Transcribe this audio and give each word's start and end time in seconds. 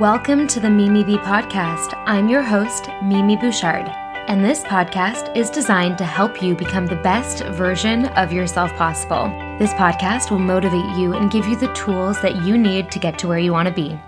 Welcome 0.00 0.46
to 0.46 0.60
the 0.60 0.70
Mimi 0.70 1.04
Bee 1.04 1.18
podcast. 1.18 1.92
I'm 2.06 2.26
your 2.26 2.40
host, 2.40 2.88
Mimi 3.02 3.36
Bouchard, 3.36 3.86
and 4.28 4.42
this 4.42 4.62
podcast 4.62 5.36
is 5.36 5.50
designed 5.50 5.98
to 5.98 6.06
help 6.06 6.42
you 6.42 6.54
become 6.54 6.86
the 6.86 6.96
best 6.96 7.44
version 7.48 8.06
of 8.06 8.32
yourself 8.32 8.72
possible. 8.76 9.24
This 9.58 9.74
podcast 9.74 10.30
will 10.30 10.38
motivate 10.38 10.96
you 10.96 11.12
and 11.12 11.30
give 11.30 11.46
you 11.46 11.54
the 11.54 11.70
tools 11.74 12.18
that 12.22 12.36
you 12.46 12.56
need 12.56 12.90
to 12.92 12.98
get 12.98 13.18
to 13.18 13.28
where 13.28 13.38
you 13.38 13.52
want 13.52 13.68
to 13.68 13.74
be. 13.74 14.00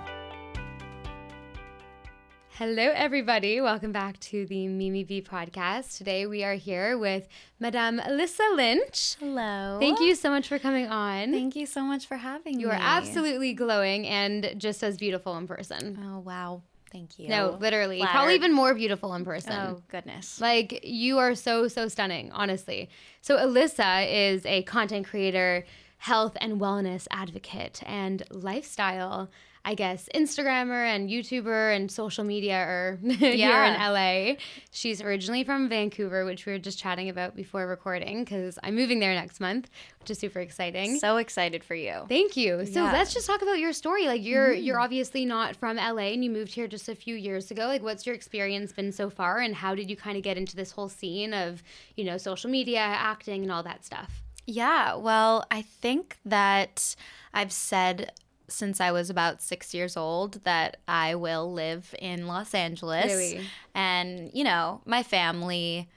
Hello, 2.64 2.92
everybody. 2.94 3.60
Welcome 3.60 3.90
back 3.90 4.20
to 4.20 4.46
the 4.46 4.68
Mimi 4.68 5.02
Bee 5.02 5.20
podcast. 5.20 5.98
Today 5.98 6.26
we 6.26 6.44
are 6.44 6.54
here 6.54 6.96
with 6.96 7.26
Madame 7.58 7.98
Alyssa 7.98 8.54
Lynch. 8.54 9.16
Hello. 9.18 9.78
Thank 9.80 9.98
you 9.98 10.14
so 10.14 10.30
much 10.30 10.46
for 10.46 10.60
coming 10.60 10.86
on. 10.86 11.32
Thank 11.32 11.56
you 11.56 11.66
so 11.66 11.82
much 11.82 12.06
for 12.06 12.14
having 12.14 12.60
you 12.60 12.68
me. 12.68 12.72
You 12.74 12.78
are 12.78 12.80
absolutely 12.80 13.52
glowing 13.52 14.06
and 14.06 14.54
just 14.58 14.84
as 14.84 14.96
beautiful 14.96 15.36
in 15.38 15.48
person. 15.48 15.98
Oh, 16.04 16.20
wow. 16.20 16.62
Thank 16.92 17.18
you. 17.18 17.28
No, 17.28 17.58
literally. 17.60 17.98
Flattered. 17.98 18.12
Probably 18.12 18.34
even 18.36 18.52
more 18.52 18.74
beautiful 18.74 19.12
in 19.14 19.24
person. 19.24 19.54
Oh, 19.54 19.82
goodness. 19.88 20.40
Like, 20.40 20.84
you 20.84 21.18
are 21.18 21.34
so, 21.34 21.66
so 21.66 21.88
stunning, 21.88 22.30
honestly. 22.30 22.90
So, 23.22 23.38
Alyssa 23.38 24.06
is 24.08 24.46
a 24.46 24.62
content 24.62 25.08
creator, 25.08 25.66
health 25.98 26.36
and 26.40 26.60
wellness 26.60 27.08
advocate, 27.10 27.82
and 27.86 28.22
lifestyle 28.30 29.30
I 29.64 29.74
guess, 29.74 30.08
Instagrammer 30.12 30.84
and 30.86 31.08
YouTuber 31.08 31.76
and 31.76 31.90
social 31.90 32.24
media 32.24 32.56
are 32.56 32.98
yeah. 33.02 33.30
here 33.30 33.62
in 33.62 33.74
LA. 33.74 34.40
She's 34.72 35.00
originally 35.00 35.44
from 35.44 35.68
Vancouver, 35.68 36.24
which 36.24 36.46
we 36.46 36.52
were 36.52 36.58
just 36.58 36.80
chatting 36.80 37.08
about 37.08 37.36
before 37.36 37.68
recording 37.68 38.24
because 38.24 38.58
I'm 38.64 38.74
moving 38.74 38.98
there 38.98 39.14
next 39.14 39.38
month, 39.38 39.70
which 40.00 40.10
is 40.10 40.18
super 40.18 40.40
exciting. 40.40 40.98
So 40.98 41.16
excited 41.18 41.62
for 41.62 41.76
you. 41.76 42.04
Thank 42.08 42.36
you. 42.36 42.66
So 42.66 42.82
yeah. 42.82 42.92
let's 42.92 43.14
just 43.14 43.26
talk 43.26 43.42
about 43.42 43.60
your 43.60 43.72
story. 43.72 44.08
Like 44.08 44.24
you're 44.24 44.52
mm. 44.52 44.64
you're 44.64 44.80
obviously 44.80 45.24
not 45.24 45.54
from 45.54 45.76
LA 45.76 46.10
and 46.10 46.24
you 46.24 46.30
moved 46.30 46.52
here 46.52 46.66
just 46.66 46.88
a 46.88 46.94
few 46.96 47.14
years 47.14 47.52
ago. 47.52 47.66
Like 47.66 47.84
what's 47.84 48.04
your 48.04 48.16
experience 48.16 48.72
been 48.72 48.90
so 48.90 49.10
far 49.10 49.38
and 49.38 49.54
how 49.54 49.76
did 49.76 49.88
you 49.88 49.96
kind 49.96 50.16
of 50.16 50.24
get 50.24 50.36
into 50.36 50.56
this 50.56 50.72
whole 50.72 50.88
scene 50.88 51.32
of, 51.32 51.62
you 51.96 52.04
know, 52.04 52.18
social 52.18 52.50
media, 52.50 52.80
acting 52.80 53.42
and 53.42 53.52
all 53.52 53.62
that 53.62 53.84
stuff? 53.84 54.22
Yeah, 54.44 54.96
well, 54.96 55.44
I 55.52 55.62
think 55.62 56.18
that 56.24 56.96
I've 57.32 57.52
said 57.52 58.10
since 58.52 58.80
I 58.80 58.92
was 58.92 59.10
about 59.10 59.42
six 59.42 59.74
years 59.74 59.96
old 59.96 60.44
that 60.44 60.78
I 60.86 61.14
will 61.14 61.52
live 61.52 61.94
in 61.98 62.26
Los 62.26 62.54
Angeles. 62.54 63.06
Really? 63.06 63.40
And, 63.74 64.30
you 64.32 64.44
know, 64.44 64.80
my 64.84 65.02
family, 65.02 65.88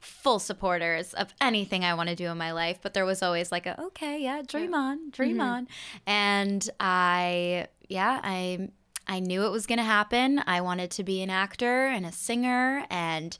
full 0.00 0.38
supporters 0.38 1.14
of 1.14 1.34
anything 1.40 1.84
I 1.84 1.94
want 1.94 2.08
to 2.08 2.14
do 2.14 2.26
in 2.26 2.38
my 2.38 2.52
life, 2.52 2.78
but 2.82 2.94
there 2.94 3.04
was 3.04 3.22
always 3.22 3.50
like 3.50 3.66
a, 3.66 3.80
okay, 3.80 4.22
yeah, 4.22 4.42
dream 4.46 4.72
yeah. 4.72 4.78
on, 4.78 5.10
dream 5.10 5.38
mm-hmm. 5.38 5.40
on. 5.40 5.68
And 6.06 6.68
I, 6.78 7.66
yeah, 7.88 8.20
I, 8.22 8.68
I 9.08 9.20
knew 9.20 9.44
it 9.44 9.50
was 9.50 9.66
going 9.66 9.78
to 9.78 9.84
happen. 9.84 10.42
I 10.46 10.60
wanted 10.60 10.90
to 10.92 11.04
be 11.04 11.22
an 11.22 11.30
actor 11.30 11.86
and 11.86 12.04
a 12.04 12.12
singer 12.12 12.84
and 12.90 13.36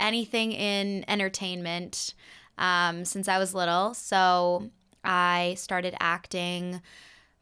anything 0.00 0.52
in 0.52 1.04
entertainment 1.08 2.14
um, 2.58 3.04
since 3.04 3.28
I 3.28 3.38
was 3.38 3.54
little. 3.54 3.94
So 3.94 4.70
I 5.04 5.54
started 5.58 5.94
acting 6.00 6.80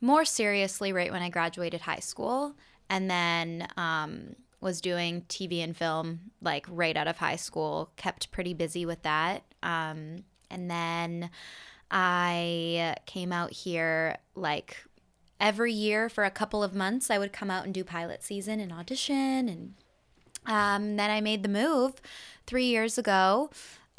more 0.03 0.25
seriously 0.25 0.93
right 0.93 1.13
when 1.13 1.23
I 1.23 1.31
graduated 1.31 1.81
high 1.81 2.01
school, 2.01 2.55
and 2.91 3.11
then 3.11 3.69
um, 3.79 4.35
was 4.61 4.83
doing 4.83 5.23
TV 5.29 5.65
and 5.65 5.75
film 5.75 6.33
like 6.43 6.67
right 6.69 6.97
out 6.97 7.09
of 7.09 7.17
high 7.17 7.37
school. 7.37 7.91
Kept 7.97 8.31
pretty 8.33 8.53
busy 8.53 8.85
with 8.85 9.03
that, 9.03 9.45
um, 9.63 10.25
and 10.51 10.71
then 10.71 11.31
I 11.91 12.97
came 13.07 13.33
out 13.33 13.53
here 13.53 14.17
like 14.35 14.77
every 15.41 15.73
year 15.73 16.09
for 16.09 16.25
a 16.25 16.31
couple 16.31 16.63
of 16.63 16.75
months. 16.75 17.09
I 17.09 17.19
would 17.19 17.33
come 17.33 17.51
out 17.51 17.65
and 17.65 17.73
do 17.73 17.85
pilot 17.85 18.23
season 18.23 18.61
and 18.61 18.73
audition, 18.73 19.49
and 19.49 19.75
um, 20.47 20.97
then 20.97 21.11
I 21.11 21.21
made 21.21 21.45
the 21.45 21.49
move 21.49 22.03
three 22.47 22.67
years 22.67 22.99
ago. 22.99 23.51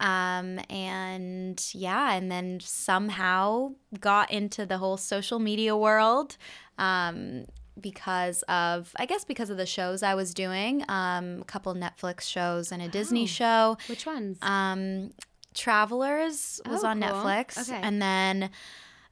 Um, 0.03 0.59
and 0.69 1.65
yeah, 1.73 2.13
and 2.13 2.29
then 2.29 2.59
somehow 2.59 3.71
got 4.01 4.31
into 4.31 4.65
the 4.65 4.77
whole 4.77 4.97
social 4.97 5.39
media 5.39 5.75
world. 5.75 6.37
Um, 6.77 7.45
because 7.79 8.43
of 8.43 8.91
I 8.97 9.07
guess 9.07 9.25
because 9.25 9.49
of 9.49 9.57
the 9.57 9.65
shows 9.65 10.03
I 10.03 10.13
was 10.13 10.33
doing, 10.33 10.83
um, 10.89 11.39
a 11.41 11.45
couple 11.45 11.73
Netflix 11.73 12.21
shows 12.21 12.71
and 12.71 12.81
a 12.81 12.87
Disney 12.87 13.25
show. 13.25 13.77
Which 13.87 14.05
ones? 14.05 14.37
Um, 14.41 15.11
Travelers 15.55 16.61
was 16.67 16.83
oh, 16.83 16.87
on 16.87 17.01
cool. 17.01 17.09
Netflix, 17.09 17.57
okay. 17.57 17.79
and 17.81 18.01
then 18.01 18.49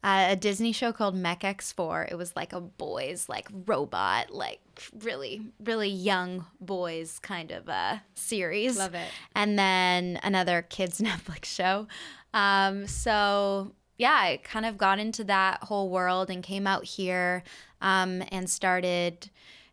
uh, 0.03 0.27
a 0.29 0.35
Disney 0.35 0.71
show 0.71 0.91
called 0.91 1.15
Mech 1.15 1.41
X4. 1.41 2.11
It 2.11 2.15
was 2.15 2.35
like 2.35 2.53
a 2.53 2.61
boys 2.61 3.29
like 3.29 3.47
robot, 3.65 4.31
like 4.31 4.59
really 4.99 5.41
really 5.63 5.89
young 5.89 6.45
boys 6.59 7.19
kind 7.19 7.51
of 7.51 7.67
a 7.67 8.01
series. 8.15 8.77
Love 8.77 8.95
it. 8.95 9.07
And 9.35 9.57
then 9.59 10.19
another 10.23 10.63
kids 10.63 10.99
Netflix 11.01 11.45
show. 11.45 11.87
Um, 12.33 12.87
so 12.87 13.73
yeah, 13.97 14.17
I 14.19 14.39
kind 14.43 14.65
of 14.65 14.77
got 14.77 14.97
into 14.97 15.23
that 15.25 15.63
whole 15.63 15.89
world 15.89 16.31
and 16.31 16.41
came 16.41 16.65
out 16.65 16.83
here 16.83 17.43
um, 17.81 18.23
and 18.31 18.49
started 18.49 19.29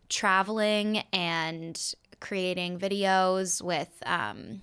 traveling 0.07 1.03
and 1.11 1.95
creating 2.19 2.77
videos 2.77 3.61
with 3.61 3.89
um, 4.05 4.61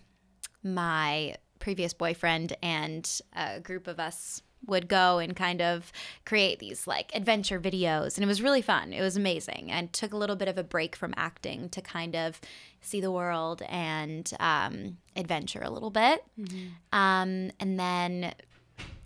my 0.63 1.35
previous 1.59 1.95
boyfriend 1.95 2.57
and 2.63 3.21
a 3.35 3.59
group 3.61 3.89
of 3.89 3.99
us 3.99 4.43
would 4.67 4.89
go 4.89 5.19
and 5.19 5.35
kind 5.37 5.61
of 5.63 5.93
create 6.25 6.59
these 6.59 6.87
like 6.87 7.11
adventure 7.15 7.61
videos 7.61 8.17
and 8.17 8.25
it 8.25 8.27
was 8.27 8.43
really 8.43 8.63
fun. 8.63 8.93
It 8.93 9.01
was 9.01 9.17
amazing. 9.17 9.71
And 9.71 9.93
took 9.93 10.13
a 10.13 10.17
little 10.17 10.37
bit 10.37 10.49
of 10.49 10.59
a 10.59 10.65
break 10.65 10.97
from 10.97 11.15
acting 11.17 11.69
to 11.71 11.81
kind 11.81 12.15
of 12.15 12.41
see 12.81 13.01
the 13.01 13.11
world 13.11 13.63
and 13.69 14.31
um, 14.41 14.99
adventure 15.15 15.61
a 15.63 15.71
little 15.71 15.91
bit. 15.91 16.25
Mm-hmm. 16.39 16.67
um, 16.93 17.51
and 17.61 17.79
then 17.79 18.35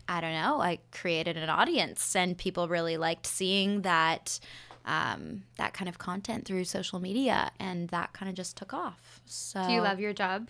i 0.09 0.21
don't 0.21 0.33
know 0.33 0.61
i 0.61 0.77
created 0.91 1.37
an 1.37 1.49
audience 1.49 2.17
and 2.17 2.37
people 2.37 2.67
really 2.67 2.97
liked 2.97 3.25
seeing 3.25 3.83
that 3.83 4.41
um, 4.85 5.45
that 5.57 5.73
kind 5.73 5.89
of 5.89 5.99
content 5.99 6.45
through 6.45 6.65
social 6.65 7.01
media 7.01 7.53
and 7.61 7.89
that 7.91 8.13
kind 8.13 8.29
of 8.29 8.35
just 8.35 8.57
took 8.57 8.73
off. 8.73 9.21
So 9.27 9.63
do 9.67 9.73
you 9.73 9.81
love 9.83 10.01
your 10.01 10.13
job 10.13 10.49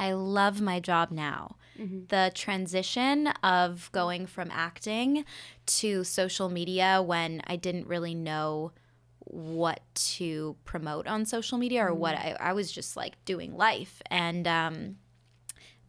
I 0.00 0.12
love 0.14 0.62
my 0.62 0.80
job 0.80 1.10
now. 1.10 1.56
Mm-hmm. 1.78 2.06
The 2.08 2.32
transition 2.34 3.26
of 3.42 3.90
going 3.92 4.26
from 4.26 4.50
acting 4.50 5.26
to 5.66 6.04
social 6.04 6.48
media 6.48 7.02
when 7.02 7.42
I 7.46 7.56
didn't 7.56 7.86
really 7.86 8.14
know 8.14 8.72
what 9.18 9.82
to 9.94 10.56
promote 10.64 11.06
on 11.06 11.26
social 11.26 11.58
media 11.58 11.84
or 11.84 11.92
what 11.92 12.16
mm-hmm. 12.16 12.42
I, 12.42 12.50
I 12.50 12.52
was 12.54 12.72
just 12.72 12.96
like 12.96 13.22
doing 13.26 13.54
life 13.54 14.00
and 14.10 14.48
um, 14.48 14.96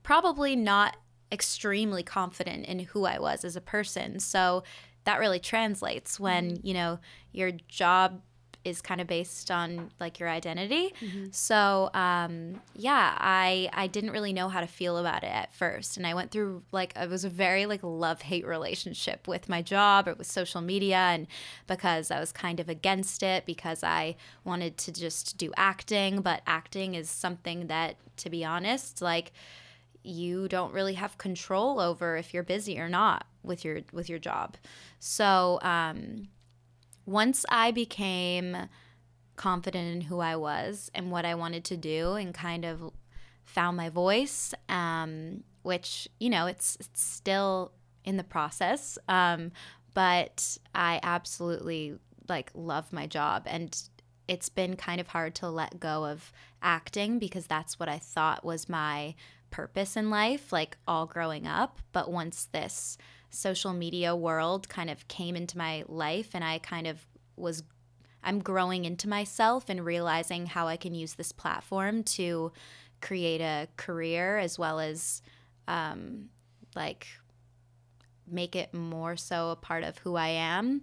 probably 0.03 0.57
not 0.57 0.97
extremely 1.31 2.03
confident 2.03 2.65
in 2.65 2.79
who 2.79 3.05
I 3.05 3.17
was 3.17 3.45
as 3.45 3.55
a 3.55 3.61
person. 3.61 4.19
So 4.19 4.63
that 5.05 5.19
really 5.21 5.39
translates 5.39 6.19
when, 6.19 6.51
mm-hmm. 6.51 6.67
you 6.67 6.73
know, 6.73 6.99
your 7.31 7.51
job 7.69 8.21
is 8.63 8.81
kind 8.81 9.01
of 9.01 9.07
based 9.07 9.49
on 9.49 9.91
like 9.99 10.19
your 10.19 10.29
identity. 10.29 10.93
Mm-hmm. 11.01 11.25
So 11.31 11.89
um, 11.93 12.61
yeah, 12.75 13.15
I 13.17 13.69
I 13.73 13.87
didn't 13.87 14.11
really 14.11 14.33
know 14.33 14.49
how 14.49 14.61
to 14.61 14.67
feel 14.67 14.97
about 14.97 15.23
it 15.23 15.31
at 15.31 15.53
first, 15.53 15.97
and 15.97 16.05
I 16.05 16.13
went 16.13 16.31
through 16.31 16.63
like 16.71 16.93
it 16.95 17.09
was 17.09 17.25
a 17.25 17.29
very 17.29 17.65
like 17.65 17.81
love 17.83 18.21
hate 18.21 18.45
relationship 18.45 19.27
with 19.27 19.49
my 19.49 19.61
job 19.61 20.07
or 20.07 20.13
with 20.13 20.27
social 20.27 20.61
media, 20.61 20.97
and 20.97 21.27
because 21.67 22.11
I 22.11 22.19
was 22.19 22.31
kind 22.31 22.59
of 22.59 22.69
against 22.69 23.23
it 23.23 23.45
because 23.45 23.83
I 23.83 24.15
wanted 24.43 24.77
to 24.77 24.91
just 24.91 25.37
do 25.37 25.51
acting, 25.57 26.21
but 26.21 26.41
acting 26.45 26.95
is 26.95 27.09
something 27.09 27.67
that, 27.67 27.95
to 28.17 28.29
be 28.29 28.45
honest, 28.45 29.01
like 29.01 29.31
you 30.03 30.47
don't 30.47 30.73
really 30.73 30.95
have 30.95 31.17
control 31.17 31.79
over 31.79 32.17
if 32.17 32.33
you're 32.33 32.43
busy 32.43 32.79
or 32.79 32.89
not 32.89 33.25
with 33.43 33.63
your 33.63 33.81
with 33.91 34.09
your 34.09 34.19
job. 34.19 34.57
So 34.99 35.59
um, 35.61 36.27
once 37.11 37.45
I 37.49 37.71
became 37.71 38.69
confident 39.35 39.95
in 39.95 40.01
who 40.01 40.19
I 40.19 40.35
was 40.35 40.89
and 40.95 41.11
what 41.11 41.25
I 41.25 41.35
wanted 41.35 41.65
to 41.65 41.77
do 41.77 42.13
and 42.13 42.33
kind 42.33 42.63
of 42.63 42.91
found 43.43 43.75
my 43.75 43.89
voice, 43.89 44.53
um, 44.69 45.43
which, 45.63 46.07
you 46.19 46.29
know, 46.29 46.47
it's, 46.47 46.77
it's 46.79 47.01
still 47.01 47.73
in 48.05 48.17
the 48.17 48.23
process. 48.23 48.97
Um, 49.07 49.51
but 49.93 50.57
I 50.73 50.99
absolutely 51.03 51.95
like 52.29 52.51
love 52.53 52.93
my 52.93 53.07
job 53.07 53.43
and 53.45 53.77
it's 54.27 54.47
been 54.47 54.77
kind 54.77 55.01
of 55.01 55.07
hard 55.07 55.35
to 55.35 55.49
let 55.49 55.79
go 55.79 56.05
of 56.05 56.31
acting 56.61 57.19
because 57.19 57.47
that's 57.47 57.77
what 57.77 57.89
I 57.89 57.97
thought 57.97 58.45
was 58.45 58.69
my 58.69 59.15
purpose 59.49 59.97
in 59.97 60.09
life, 60.09 60.53
like 60.53 60.77
all 60.87 61.05
growing 61.05 61.45
up. 61.45 61.79
But 61.91 62.11
once 62.11 62.47
this 62.53 62.97
social 63.31 63.73
media 63.73 64.15
world 64.15 64.69
kind 64.69 64.89
of 64.89 65.07
came 65.07 65.35
into 65.35 65.57
my 65.57 65.83
life 65.87 66.29
and 66.33 66.43
I 66.43 66.59
kind 66.59 66.85
of 66.85 67.05
was 67.35 67.63
I'm 68.23 68.39
growing 68.39 68.85
into 68.85 69.09
myself 69.09 69.65
and 69.69 69.83
realizing 69.83 70.45
how 70.45 70.67
I 70.67 70.77
can 70.77 70.93
use 70.93 71.15
this 71.15 71.31
platform 71.31 72.03
to 72.03 72.51
create 73.01 73.41
a 73.41 73.67
career 73.77 74.37
as 74.37 74.59
well 74.59 74.79
as 74.79 75.23
um, 75.67 76.29
like 76.75 77.07
make 78.27 78.55
it 78.55 78.73
more 78.73 79.15
so 79.15 79.49
a 79.49 79.55
part 79.55 79.83
of 79.83 79.97
who 79.99 80.15
I 80.15 80.27
am. 80.29 80.81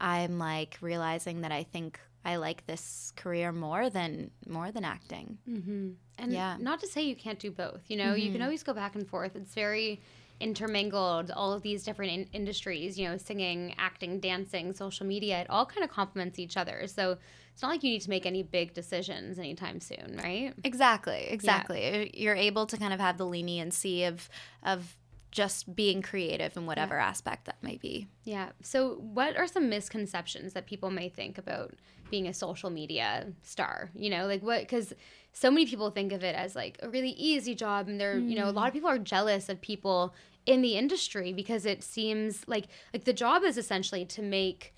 I'm 0.00 0.38
like 0.38 0.78
realizing 0.80 1.42
that 1.42 1.52
I 1.52 1.62
think 1.62 2.00
I 2.24 2.36
like 2.36 2.66
this 2.66 3.12
career 3.16 3.52
more 3.52 3.88
than 3.90 4.30
more 4.48 4.70
than 4.72 4.84
acting. 4.84 5.38
Mm-hmm. 5.48 5.90
And 6.18 6.32
Yeah. 6.32 6.56
not 6.58 6.80
to 6.80 6.86
say 6.86 7.02
you 7.02 7.16
can't 7.16 7.38
do 7.38 7.50
both. 7.50 7.82
You 7.88 7.96
know, 7.96 8.14
you 8.14 8.30
can 8.30 8.40
Mhm. 8.40 8.44
always 8.44 8.62
go 8.62 8.72
back 8.74 8.94
and 8.94 9.06
forth. 9.08 9.36
It's 9.36 9.54
very 9.54 10.00
intermingled. 10.42 11.30
All 11.30 11.52
of 11.52 11.62
these 11.62 11.84
different 11.84 12.12
in- 12.12 12.28
industries. 12.32 12.98
You 12.98 13.08
know, 13.08 13.16
singing, 13.16 13.74
acting, 13.78 14.20
dancing, 14.20 14.72
social 14.72 15.06
media. 15.06 15.40
It 15.40 15.50
all 15.50 15.66
kind 15.66 15.84
of 15.84 15.90
complements 15.90 16.38
each 16.38 16.56
other. 16.56 16.86
So 16.86 17.18
it's 17.52 17.62
not 17.62 17.68
like 17.68 17.82
you 17.82 17.90
need 17.90 18.02
to 18.02 18.10
make 18.10 18.26
any 18.26 18.42
big 18.42 18.74
decisions 18.74 19.38
anytime 19.38 19.80
soon, 19.80 20.18
right? 20.22 20.54
Exactly, 20.64 21.26
exactly. 21.28 22.10
You're 22.14 22.34
able 22.34 22.66
to 22.66 22.76
kind 22.76 22.92
of 22.92 23.00
have 23.00 23.18
the 23.18 23.26
leniency 23.26 24.04
of 24.04 24.28
of 24.62 24.96
just 25.32 25.74
being 25.74 26.02
creative 26.02 26.56
in 26.56 26.66
whatever 26.66 26.96
aspect 26.98 27.46
that 27.46 27.56
may 27.62 27.76
be. 27.76 28.06
Yeah. 28.22 28.50
So, 28.62 28.96
what 28.96 29.36
are 29.36 29.46
some 29.46 29.68
misconceptions 29.68 30.52
that 30.52 30.66
people 30.66 30.90
may 30.90 31.08
think 31.08 31.38
about 31.38 31.74
being 32.10 32.28
a 32.28 32.34
social 32.34 32.68
media 32.70 33.32
star? 33.42 33.90
You 33.94 34.10
know, 34.10 34.26
like 34.26 34.42
what, 34.42 34.60
because 34.60 34.92
so 35.32 35.50
many 35.50 35.66
people 35.66 35.90
think 35.90 36.12
of 36.12 36.22
it 36.22 36.36
as 36.36 36.54
like 36.54 36.78
a 36.82 36.88
really 36.88 37.10
easy 37.10 37.54
job. 37.54 37.88
And 37.88 37.98
they're, 37.98 38.18
you 38.18 38.36
know, 38.36 38.48
a 38.48 38.52
mm. 38.52 38.56
lot 38.56 38.68
of 38.68 38.74
people 38.74 38.90
are 38.90 38.98
jealous 38.98 39.48
of 39.48 39.60
people 39.60 40.14
in 40.46 40.62
the 40.62 40.76
industry 40.76 41.32
because 41.32 41.64
it 41.66 41.82
seems 41.82 42.46
like, 42.48 42.66
like 42.92 43.04
the 43.04 43.12
job 43.12 43.42
is 43.44 43.56
essentially 43.56 44.04
to 44.06 44.22
make 44.22 44.74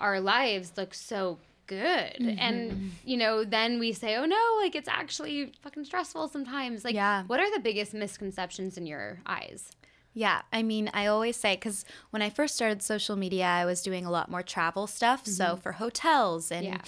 our 0.00 0.20
lives 0.20 0.72
look 0.76 0.94
so 0.94 1.38
good. 1.66 2.36
And, 2.38 2.92
you 3.04 3.16
know, 3.16 3.42
then 3.44 3.78
we 3.78 3.92
say, 3.92 4.16
oh 4.16 4.24
no, 4.26 4.58
like 4.60 4.74
it's 4.74 4.88
actually 4.88 5.52
fucking 5.62 5.84
stressful 5.84 6.28
sometimes. 6.28 6.84
Like, 6.84 6.94
Yeah. 6.94 7.24
what 7.26 7.40
are 7.40 7.50
the 7.52 7.60
biggest 7.60 7.94
misconceptions 7.94 8.76
in 8.76 8.86
your 8.86 9.20
eyes? 9.26 9.72
Yeah, 10.12 10.42
I 10.52 10.62
mean, 10.62 10.90
I 10.94 11.06
always 11.06 11.36
say 11.36 11.56
because 11.56 11.84
when 12.10 12.22
I 12.22 12.30
first 12.30 12.54
started 12.54 12.82
social 12.82 13.16
media, 13.16 13.46
I 13.46 13.64
was 13.64 13.82
doing 13.82 14.04
a 14.06 14.10
lot 14.10 14.30
more 14.30 14.42
travel 14.42 14.86
stuff. 14.86 15.26
So 15.26 15.56
for 15.56 15.72
hotels 15.72 16.52
and, 16.52 16.66
Yeah. 16.66 16.78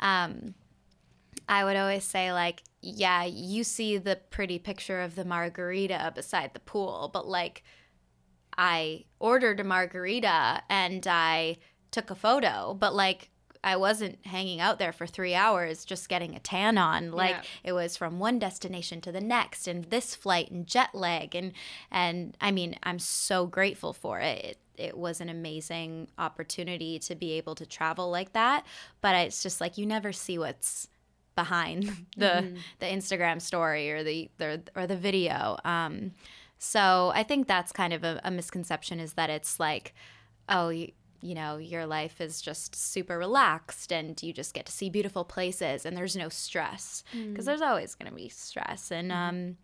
um, 0.00 0.54
I 1.48 1.64
would 1.64 1.76
always 1.76 2.04
say 2.04 2.32
like, 2.32 2.62
yeah, 2.82 3.24
you 3.24 3.64
see 3.64 3.96
the 3.96 4.16
pretty 4.30 4.58
picture 4.58 5.00
of 5.00 5.14
the 5.14 5.24
margarita 5.24 6.12
beside 6.14 6.52
the 6.52 6.60
pool, 6.60 7.10
but 7.12 7.26
like, 7.26 7.62
I 8.58 9.04
ordered 9.18 9.60
a 9.60 9.64
margarita 9.64 10.62
and 10.68 11.06
I 11.06 11.58
took 11.90 12.10
a 12.10 12.14
photo, 12.14 12.74
but 12.78 12.94
like. 12.94 13.30
I 13.64 13.76
wasn't 13.76 14.26
hanging 14.26 14.60
out 14.60 14.80
there 14.80 14.90
for 14.90 15.06
three 15.06 15.36
hours 15.36 15.84
just 15.84 16.08
getting 16.08 16.34
a 16.34 16.40
tan 16.40 16.78
on. 16.78 17.12
Like 17.12 17.36
Yeah. 17.36 17.42
it 17.62 17.72
was 17.74 17.96
from 17.96 18.18
one 18.18 18.40
destination 18.40 19.00
to 19.02 19.12
the 19.12 19.20
next 19.20 19.68
and 19.68 19.84
this 19.84 20.16
flight 20.16 20.50
and 20.50 20.66
jet 20.66 20.92
lag 20.96 21.36
and 21.36 21.52
and 21.88 22.36
I 22.40 22.50
mean 22.50 22.74
I'm 22.82 22.98
so 22.98 23.46
grateful 23.46 23.92
for 23.92 24.18
it. 24.18 24.44
It, 24.44 24.58
it 24.88 24.98
was 24.98 25.20
an 25.20 25.28
amazing 25.28 26.08
opportunity 26.18 26.98
to 26.98 27.14
be 27.14 27.34
able 27.34 27.54
to 27.54 27.64
travel 27.64 28.10
like 28.10 28.32
that, 28.32 28.66
but 29.00 29.14
it's 29.14 29.44
just 29.44 29.60
like 29.60 29.78
you 29.78 29.86
never 29.86 30.12
see 30.12 30.38
what's 30.38 30.88
behind 31.34 31.84
the 32.16 32.54
the 32.80 32.86
Instagram 32.86 33.40
story 33.40 33.90
or 33.90 34.02
the, 34.02 34.30
the 34.38 34.62
or 34.74 34.86
the 34.86 34.96
video. 34.96 35.56
Um 35.64 36.12
so 36.58 37.10
I 37.14 37.24
think 37.24 37.48
that's 37.48 37.72
kind 37.72 37.92
of 37.92 38.04
a, 38.04 38.20
a 38.22 38.30
misconception 38.30 39.00
is 39.00 39.14
that 39.14 39.30
it's 39.30 39.58
like 39.58 39.94
oh 40.48 40.68
you, 40.68 40.92
you 41.20 41.34
know 41.34 41.56
your 41.56 41.86
life 41.86 42.20
is 42.20 42.40
just 42.40 42.74
super 42.74 43.18
relaxed 43.18 43.92
and 43.92 44.20
you 44.22 44.32
just 44.32 44.54
get 44.54 44.66
to 44.66 44.72
see 44.72 44.90
beautiful 44.90 45.24
places 45.24 45.86
and 45.86 45.96
there's 45.96 46.16
no 46.16 46.28
stress 46.28 47.04
because 47.30 47.46
there's 47.46 47.62
always 47.62 47.94
going 47.94 48.10
to 48.10 48.16
be 48.16 48.28
stress. 48.28 48.90
And 48.90 49.10
um 49.12 49.56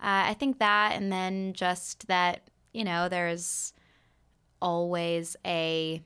uh, 0.00 0.30
I 0.30 0.34
think 0.34 0.60
that, 0.60 0.92
and 0.94 1.10
then 1.10 1.54
just 1.54 2.06
that, 2.06 2.50
you 2.72 2.84
know, 2.84 3.08
there's 3.08 3.72
always 4.62 5.36
a 5.44 6.00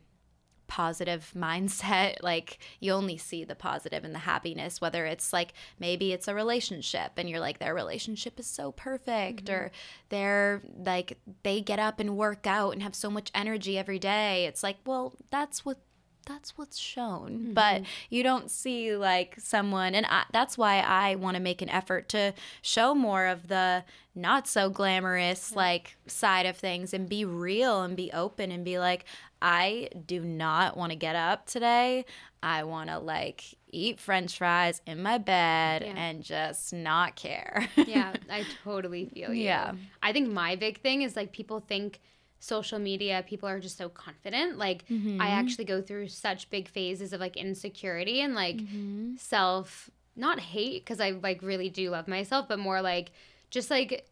positive 0.73 1.31
mindset. 1.37 2.17
Like, 2.23 2.59
you 2.81 2.93
only 2.93 3.19
see 3.19 3.45
the 3.45 3.55
positive 3.55 4.05
and 4.05 4.15
the 4.15 4.21
happiness, 4.21 4.81
whether 4.81 5.05
it's 5.05 5.33
like 5.33 5.53
maybe 5.79 6.13
it's 6.13 6.29
a 6.29 6.35
relationship 6.35 7.13
and 7.17 7.29
you're 7.29 7.41
like, 7.41 7.59
their 7.59 7.75
relationship 7.75 8.39
is 8.39 8.47
so 8.47 8.73
perfect, 8.73 9.45
mm-hmm. 9.45 9.55
or 9.55 9.71
they're 10.09 10.63
like, 10.79 11.19
they 11.43 11.61
get 11.61 11.79
up 11.79 12.01
and 12.01 12.17
work 12.17 12.47
out 12.47 12.73
and 12.73 12.83
have 12.83 12.95
so 12.95 13.11
much 13.11 13.31
energy 13.35 13.77
every 13.77 13.99
day. 13.99 14.47
It's 14.47 14.63
like, 14.63 14.77
well, 14.87 15.15
that's 15.31 15.65
what 15.65 15.79
that's 16.25 16.57
what's 16.57 16.79
shown 16.79 17.53
but 17.53 17.83
mm-hmm. 17.83 17.85
you 18.09 18.23
don't 18.23 18.49
see 18.49 18.95
like 18.95 19.35
someone 19.41 19.93
and 19.93 20.07
I, 20.07 20.23
that's 20.33 20.57
why 20.57 20.79
i 20.79 21.17
want 21.17 21.37
to 21.37 21.43
make 21.43 21.63
an 21.63 21.69
effort 21.69 22.09
to 22.11 22.33
show 22.61 22.95
more 22.95 23.27
of 23.27 23.49
the 23.49 23.83
not 24.15 24.47
so 24.47 24.71
glamorous 24.71 25.53
like 25.57 25.97
side 26.07 26.47
of 26.47 26.57
things 26.57 26.95
and 26.95 27.09
be 27.09 27.25
real 27.25 27.83
and 27.83 27.97
be 27.97 28.13
open 28.13 28.53
and 28.53 28.65
be 28.65 28.79
like 28.79 29.05
i 29.43 29.89
do 30.07 30.21
not 30.21 30.77
want 30.77 30.91
to 30.91 30.97
get 30.97 31.17
up 31.17 31.47
today 31.47 32.05
i 32.43 32.63
want 32.65 32.89
to 32.89 32.99
like 32.99 33.43
eat 33.71 33.99
french 34.01 34.39
fries 34.39 34.81
in 34.87 35.03
my 35.03 35.19
bed 35.19 35.83
Yeah. 35.83 35.95
and 35.97 36.23
just 36.23 36.73
not 36.73 37.17
care 37.17 37.69
yeah, 37.77 38.15
I 38.31 38.45
totally 38.65 39.07
feel 39.07 39.33
you. 39.35 39.45
Yeah. 39.45 39.73
I 40.03 40.13
think 40.13 40.31
my 40.31 40.57
big 40.57 40.81
thing 40.81 41.03
is 41.03 41.17
like 41.17 41.33
people 41.33 41.61
think 41.61 42.01
social 42.39 42.79
media 42.79 43.25
people 43.27 43.49
are 43.49 43.61
just 43.61 43.77
so 43.79 43.89
confident. 43.89 44.59
Like 44.59 44.87
Mm-hmm. 44.89 45.21
I 45.21 45.29
actually 45.29 45.65
go 45.65 45.81
through 45.81 46.09
such 46.09 46.51
big 46.51 46.69
phases 46.69 47.13
of 47.15 47.21
like 47.21 47.37
insecurity 47.37 48.21
and 48.21 48.35
like 48.35 48.57
Mm-hmm. 48.57 49.17
self 49.17 49.89
not 50.17 50.39
hate 50.41 50.85
because 50.85 51.01
I 51.01 51.13
like 51.13 51.41
really 51.43 51.71
do 51.71 51.89
love 51.91 52.07
myself, 52.09 52.47
but 52.49 52.59
more 52.59 52.83
like 52.83 53.13
just 53.51 53.71
like 53.71 54.07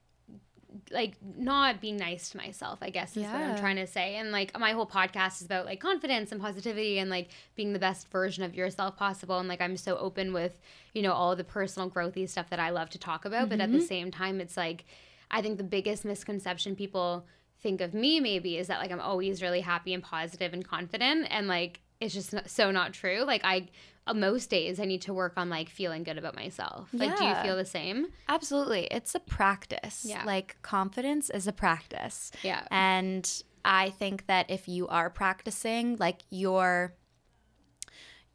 like 0.90 1.17
not 1.37 1.81
being 1.81 1.96
nice 1.96 2.31
to 2.31 2.37
myself, 2.37 2.78
I 2.82 2.90
guess 2.90 3.17
is 3.17 3.25
what 3.25 3.34
I'm 3.34 3.58
trying 3.58 3.76
to 3.76 3.87
say. 3.87 4.17
And 4.17 4.31
like 4.31 4.58
my 4.58 4.72
whole 4.72 4.87
podcast 4.87 5.40
is 5.40 5.46
about 5.46 5.67
like 5.67 5.81
confidence 5.81 6.32
and 6.32 6.40
positivity 6.40 6.99
and 6.99 7.11
like 7.11 7.28
being 7.55 7.72
the 7.72 7.78
best 7.78 8.11
version 8.11 8.44
of 8.44 8.55
yourself 8.55 8.96
possible. 8.96 9.38
And 9.38 9.49
like 9.49 9.61
I'm 9.61 9.76
so 9.76 9.96
open 9.99 10.32
with, 10.32 10.61
you 10.94 11.02
know, 11.02 11.12
all 11.12 11.34
the 11.37 11.44
personal 11.44 11.90
growthy 11.90 12.28
stuff 12.28 12.50
that 12.50 12.61
I 12.61 12.70
love 12.70 12.90
to 12.90 12.99
talk 12.99 13.25
about. 13.25 13.49
But 13.49 13.61
at 13.61 13.70
the 13.72 13.78
mm-hmm. 13.78 13.87
same 13.87 14.11
time, 14.11 14.40
it's 14.40 14.56
like 14.56 14.84
I 15.31 15.43
think 15.43 15.58
the 15.58 15.64
biggest 15.64 16.05
misconception 16.05 16.76
people 16.76 17.26
think 17.62 17.81
of 17.81 17.94
me 17.94 18.20
maybe 18.20 18.56
is 18.56 18.69
that 18.69 18.81
like 18.81 18.90
I'm 18.90 19.00
always 19.00 19.43
really 19.43 19.61
happy 19.61 19.94
and 19.94 20.02
positive 20.02 20.52
and 20.52 20.64
confident. 20.64 21.26
And 21.31 21.49
like 21.49 21.81
it's 22.00 22.14
just 22.14 22.34
so 22.46 22.70
not 22.70 22.93
true. 22.93 23.25
Like 23.25 23.43
I 23.44 23.69
Uh, 24.06 24.14
most 24.14 24.50
days 24.50 24.81
I 24.81 24.87
need 24.87 25.02
to 25.02 25.14
work 25.14 25.35
on 25.37 25.49
like 25.50 25.69
feeling 25.69 26.02
good 26.02 26.19
about 26.19 26.35
myself. 26.35 26.88
Like 26.93 27.17
do 27.17 27.25
you 27.25 27.35
feel 27.37 27.56
the 27.56 27.64
same? 27.64 28.08
absolutely 28.29 28.87
it's 28.91 29.14
a 29.14 29.20
practice 29.20 30.05
Yeah. 30.08 30.25
like 30.25 30.56
confidence 30.62 31.31
is 31.31 31.47
a 31.47 31.52
practice 31.52 32.31
Yeah. 32.43 32.67
And 32.70 33.31
I 33.64 33.91
think 33.91 34.26
that 34.26 34.50
if 34.50 34.67
you 34.69 34.88
are 34.88 35.11
practicing, 35.11 35.97
like 35.99 36.23
you're 36.31 36.94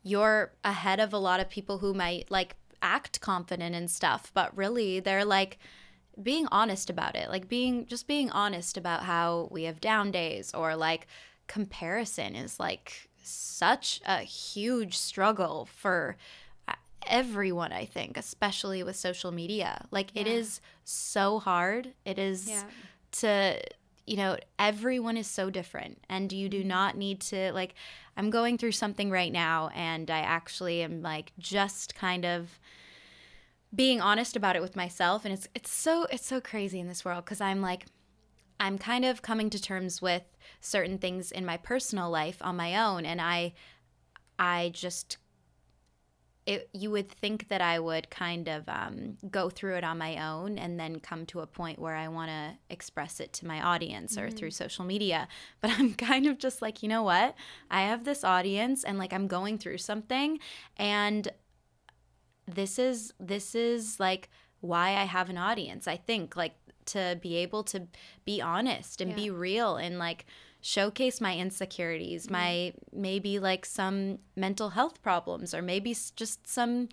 you're 0.04 0.54
ahead 0.64 1.00
of 1.00 1.14
a 1.14 1.18
lot 1.18 1.40
of 1.40 1.50
people 1.50 1.80
who 1.80 1.94
might 1.94 2.30
like 2.30 2.56
act 2.82 3.20
confident 3.22 3.74
and 3.76 3.90
stuff, 3.90 4.32
but 4.34 4.56
really 4.56 5.00
they're 5.00 5.26
like 5.26 5.58
being 6.22 6.48
honest 6.52 6.90
about 6.90 7.16
it. 7.16 7.30
Like 7.30 7.48
being 7.50 7.88
just 7.88 8.08
being 8.08 8.30
honest 8.30 8.78
about 8.78 9.04
how 9.04 9.48
we 9.52 9.64
have 9.64 9.82
down 9.82 10.12
days 10.12 10.54
or 10.54 10.76
like 10.76 11.08
comparison 11.48 12.36
is 12.36 12.60
like 12.60 13.10
such 13.28 14.02
a 14.06 14.20
huge 14.20 14.98
struggle 14.98 15.66
for 15.66 16.18
uh, 16.68 16.74
everyone 17.08 17.72
I 17.72 17.86
think, 17.86 18.18
especially 18.18 18.84
with 18.84 18.96
social 18.96 19.32
media. 19.32 19.86
Like 19.92 20.12
it 20.16 20.28
Yeah. 20.28 20.34
is 20.34 20.62
so 20.84 21.40
hard. 21.40 21.94
It 22.06 22.18
is 22.20 22.48
Yeah. 22.48 22.64
to 23.12 23.60
you 24.08 24.18
know 24.18 24.38
everyone 24.60 25.18
is 25.18 25.26
so 25.26 25.50
different 25.50 25.98
and 26.10 26.32
you 26.32 26.48
do 26.48 26.64
not 26.64 26.96
need 26.96 27.20
to 27.20 27.52
like 27.54 27.74
i'm 28.18 28.30
going 28.30 28.56
through 28.56 28.72
something 28.72 29.10
right 29.10 29.32
now 29.32 29.70
and 29.74 30.12
i 30.12 30.20
actually 30.20 30.84
am 30.84 31.02
like 31.02 31.32
just 31.40 31.96
kind 31.96 32.24
of 32.24 32.60
being 33.74 34.00
honest 34.00 34.36
about 34.36 34.56
it 34.56 34.62
with 34.62 34.76
myself 34.76 35.26
and 35.26 35.34
it's 35.34 35.48
it's 35.56 35.72
so 35.72 36.06
it's 36.12 36.26
so 36.26 36.40
crazy 36.40 36.80
in 36.80 36.88
this 36.88 37.04
world 37.04 37.26
cuz 37.26 37.42
i'm 37.42 37.62
like 37.62 37.88
i'm 38.60 38.78
kind 38.78 39.06
of 39.06 39.22
coming 39.22 39.50
to 39.50 39.62
terms 39.62 40.02
with 40.02 40.24
certain 40.62 40.98
things 40.98 41.32
in 41.32 41.46
my 41.46 41.58
personal 41.58 42.10
life 42.10 42.38
on 42.42 42.56
my 42.56 42.76
own 42.76 43.06
and 43.06 43.22
i 43.22 43.54
i 44.40 44.72
just 44.74 45.18
it, 46.46 46.70
you 46.74 46.92
would 46.92 47.10
think 47.10 47.48
that 47.48 47.62
I 47.62 47.80
would 47.80 48.10
kind 48.10 48.48
of 48.48 48.70
um, 48.70 49.18
go 49.32 49.50
through 49.50 49.78
it 49.78 49.84
on 49.84 49.98
my 49.98 50.32
own 50.32 50.60
and 50.60 50.80
then 50.80 51.00
come 51.00 51.26
to 51.28 51.40
a 51.40 51.48
point 51.48 51.80
where 51.80 51.96
I 51.96 52.08
want 52.08 52.30
to 52.30 52.58
express 52.70 53.20
it 53.20 53.34
to 53.34 53.48
my 53.48 53.62
audience 53.62 54.18
or 54.18 54.30
through 54.30 54.52
social 54.52 54.86
media. 54.86 55.28
But 55.62 55.72
I'm 55.72 55.96
kind 55.96 56.28
of 56.28 56.38
just 56.38 56.62
like, 56.62 56.84
you 56.84 56.90
know 56.90 57.02
what? 57.02 57.34
I 57.72 57.82
have 57.84 58.04
this 58.04 58.24
audience 58.24 58.84
and 58.84 59.00
like 59.00 59.14
I'm 59.14 59.28
going 59.28 59.58
through 59.58 59.80
something 59.80 60.40
and 60.78 61.28
this 62.48 62.78
is 62.78 63.14
this 63.20 63.56
is 63.56 64.00
like 64.00 64.30
why 64.60 64.90
I 64.90 65.06
have 65.06 65.32
an 65.32 65.38
audience. 65.38 65.88
I 65.88 65.98
think 65.98 66.36
like 66.36 66.54
to 66.88 67.18
be 67.22 67.36
able 67.38 67.64
to 67.64 67.88
be 68.26 68.42
honest 68.42 69.02
and 69.02 69.16
be 69.16 69.30
real 69.30 69.78
and 69.78 69.98
like 70.00 70.26
showcase 70.62 71.22
my 71.22 71.38
insecurities, 71.38 72.24
mm-hmm. 72.24 72.34
my 72.34 72.74
maybe 72.92 73.40
like 73.40 73.66
some 73.66 74.20
mental 74.36 74.70
health 74.70 75.02
problems 75.02 75.54
or 75.54 75.62
maybe 75.62 75.96
just 76.16 76.48
some 76.48 76.90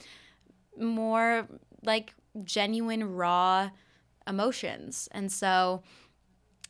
more 0.78 1.48
like 1.82 2.14
genuine 2.44 3.14
raw 3.14 3.70
emotions. 4.26 5.08
And 5.12 5.30
so 5.30 5.82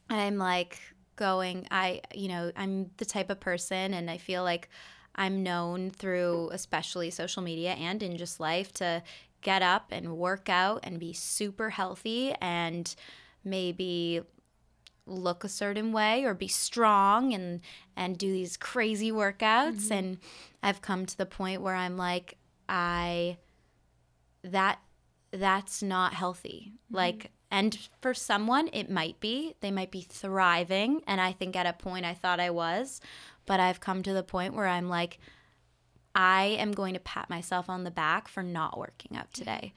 I'm 0.08 0.38
like 0.38 0.78
going 1.16 1.66
I 1.70 2.00
you 2.14 2.28
know, 2.28 2.52
I'm 2.56 2.90
the 2.96 3.04
type 3.04 3.30
of 3.30 3.40
person 3.40 3.94
and 3.94 4.10
I 4.10 4.18
feel 4.18 4.42
like 4.44 4.68
I'm 5.14 5.42
known 5.42 5.90
through 5.90 6.50
especially 6.52 7.10
social 7.10 7.42
media 7.42 7.72
and 7.72 8.02
in 8.02 8.16
just 8.16 8.40
life 8.40 8.72
to 8.74 9.02
get 9.42 9.62
up 9.62 9.86
and 9.90 10.16
work 10.16 10.48
out 10.48 10.80
and 10.82 10.98
be 10.98 11.12
super 11.12 11.70
healthy 11.70 12.34
and 12.40 12.94
maybe 13.44 14.22
look 15.06 15.44
a 15.44 15.48
certain 15.48 15.92
way 15.92 16.24
or 16.24 16.32
be 16.32 16.48
strong 16.48 17.34
and 17.34 17.60
and 17.96 18.16
do 18.18 18.30
these 18.30 18.56
crazy 18.56 19.10
workouts 19.10 19.86
mm-hmm. 19.86 19.92
and 19.92 20.18
I've 20.62 20.80
come 20.80 21.06
to 21.06 21.18
the 21.18 21.26
point 21.26 21.60
where 21.60 21.74
I'm 21.74 21.96
like 21.96 22.38
I 22.68 23.38
that 24.44 24.78
that's 25.32 25.82
not 25.82 26.14
healthy. 26.14 26.72
Mm-hmm. 26.72 26.96
Like 26.96 27.30
and 27.50 27.76
for 28.00 28.14
someone 28.14 28.68
it 28.72 28.90
might 28.90 29.18
be. 29.20 29.54
They 29.60 29.70
might 29.70 29.90
be 29.90 30.02
thriving 30.02 31.02
and 31.06 31.20
I 31.20 31.32
think 31.32 31.56
at 31.56 31.66
a 31.66 31.72
point 31.72 32.06
I 32.06 32.14
thought 32.14 32.40
I 32.40 32.50
was, 32.50 33.00
but 33.44 33.60
I've 33.60 33.80
come 33.80 34.02
to 34.04 34.12
the 34.12 34.22
point 34.22 34.54
where 34.54 34.68
I'm 34.68 34.88
like 34.88 35.18
I 36.14 36.56
am 36.58 36.72
going 36.72 36.94
to 36.94 37.00
pat 37.00 37.30
myself 37.30 37.68
on 37.68 37.84
the 37.84 37.90
back 37.90 38.28
for 38.28 38.42
not 38.42 38.78
working 38.78 39.16
out 39.16 39.32
today. 39.32 39.72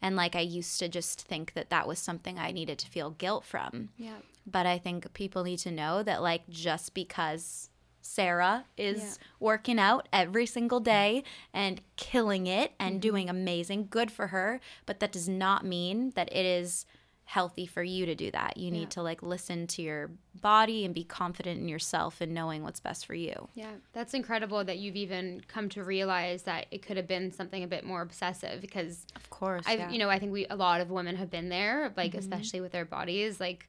And 0.00 0.16
like 0.16 0.36
I 0.36 0.40
used 0.40 0.78
to 0.80 0.88
just 0.88 1.22
think 1.22 1.54
that 1.54 1.70
that 1.70 1.88
was 1.88 1.98
something 1.98 2.38
I 2.38 2.52
needed 2.52 2.78
to 2.80 2.88
feel 2.88 3.10
guilt 3.10 3.44
from. 3.44 3.88
Yeah. 3.96 4.18
But 4.46 4.66
I 4.66 4.78
think 4.78 5.12
people 5.14 5.44
need 5.44 5.60
to 5.60 5.70
know 5.70 6.02
that 6.02 6.22
like 6.22 6.48
just 6.48 6.92
because 6.92 7.70
Sarah 8.02 8.66
is 8.76 8.98
yeah. 9.00 9.26
working 9.40 9.78
out 9.78 10.08
every 10.12 10.44
single 10.44 10.80
day 10.80 11.24
and 11.54 11.80
killing 11.96 12.46
it 12.46 12.72
and 12.78 12.94
mm-hmm. 12.94 13.00
doing 13.00 13.30
amazing, 13.30 13.86
good 13.88 14.10
for 14.12 14.26
her, 14.28 14.60
but 14.84 15.00
that 15.00 15.10
does 15.10 15.28
not 15.28 15.64
mean 15.64 16.12
that 16.14 16.30
it 16.30 16.44
is 16.44 16.84
healthy 17.26 17.66
for 17.66 17.82
you 17.82 18.04
to 18.06 18.14
do 18.14 18.30
that. 18.30 18.56
You 18.56 18.70
need 18.70 18.82
yeah. 18.82 18.88
to 18.90 19.02
like 19.02 19.22
listen 19.22 19.66
to 19.68 19.82
your 19.82 20.10
body 20.40 20.84
and 20.84 20.94
be 20.94 21.04
confident 21.04 21.58
in 21.58 21.68
yourself 21.68 22.20
and 22.20 22.34
knowing 22.34 22.62
what's 22.62 22.80
best 22.80 23.06
for 23.06 23.14
you. 23.14 23.48
Yeah, 23.54 23.72
that's 23.92 24.12
incredible 24.12 24.62
that 24.64 24.78
you've 24.78 24.96
even 24.96 25.42
come 25.48 25.68
to 25.70 25.82
realize 25.82 26.42
that 26.42 26.66
it 26.70 26.82
could 26.82 26.96
have 26.96 27.06
been 27.06 27.32
something 27.32 27.64
a 27.64 27.66
bit 27.66 27.84
more 27.84 28.02
obsessive 28.02 28.60
because 28.60 29.06
of 29.16 29.30
course, 29.30 29.64
I 29.66 29.74
yeah. 29.74 29.90
you 29.90 29.98
know, 29.98 30.10
I 30.10 30.18
think 30.18 30.32
we 30.32 30.46
a 30.48 30.56
lot 30.56 30.80
of 30.80 30.90
women 30.90 31.16
have 31.16 31.30
been 31.30 31.48
there 31.48 31.92
like 31.96 32.10
mm-hmm. 32.10 32.18
especially 32.18 32.60
with 32.60 32.72
their 32.72 32.84
bodies 32.84 33.40
like 33.40 33.68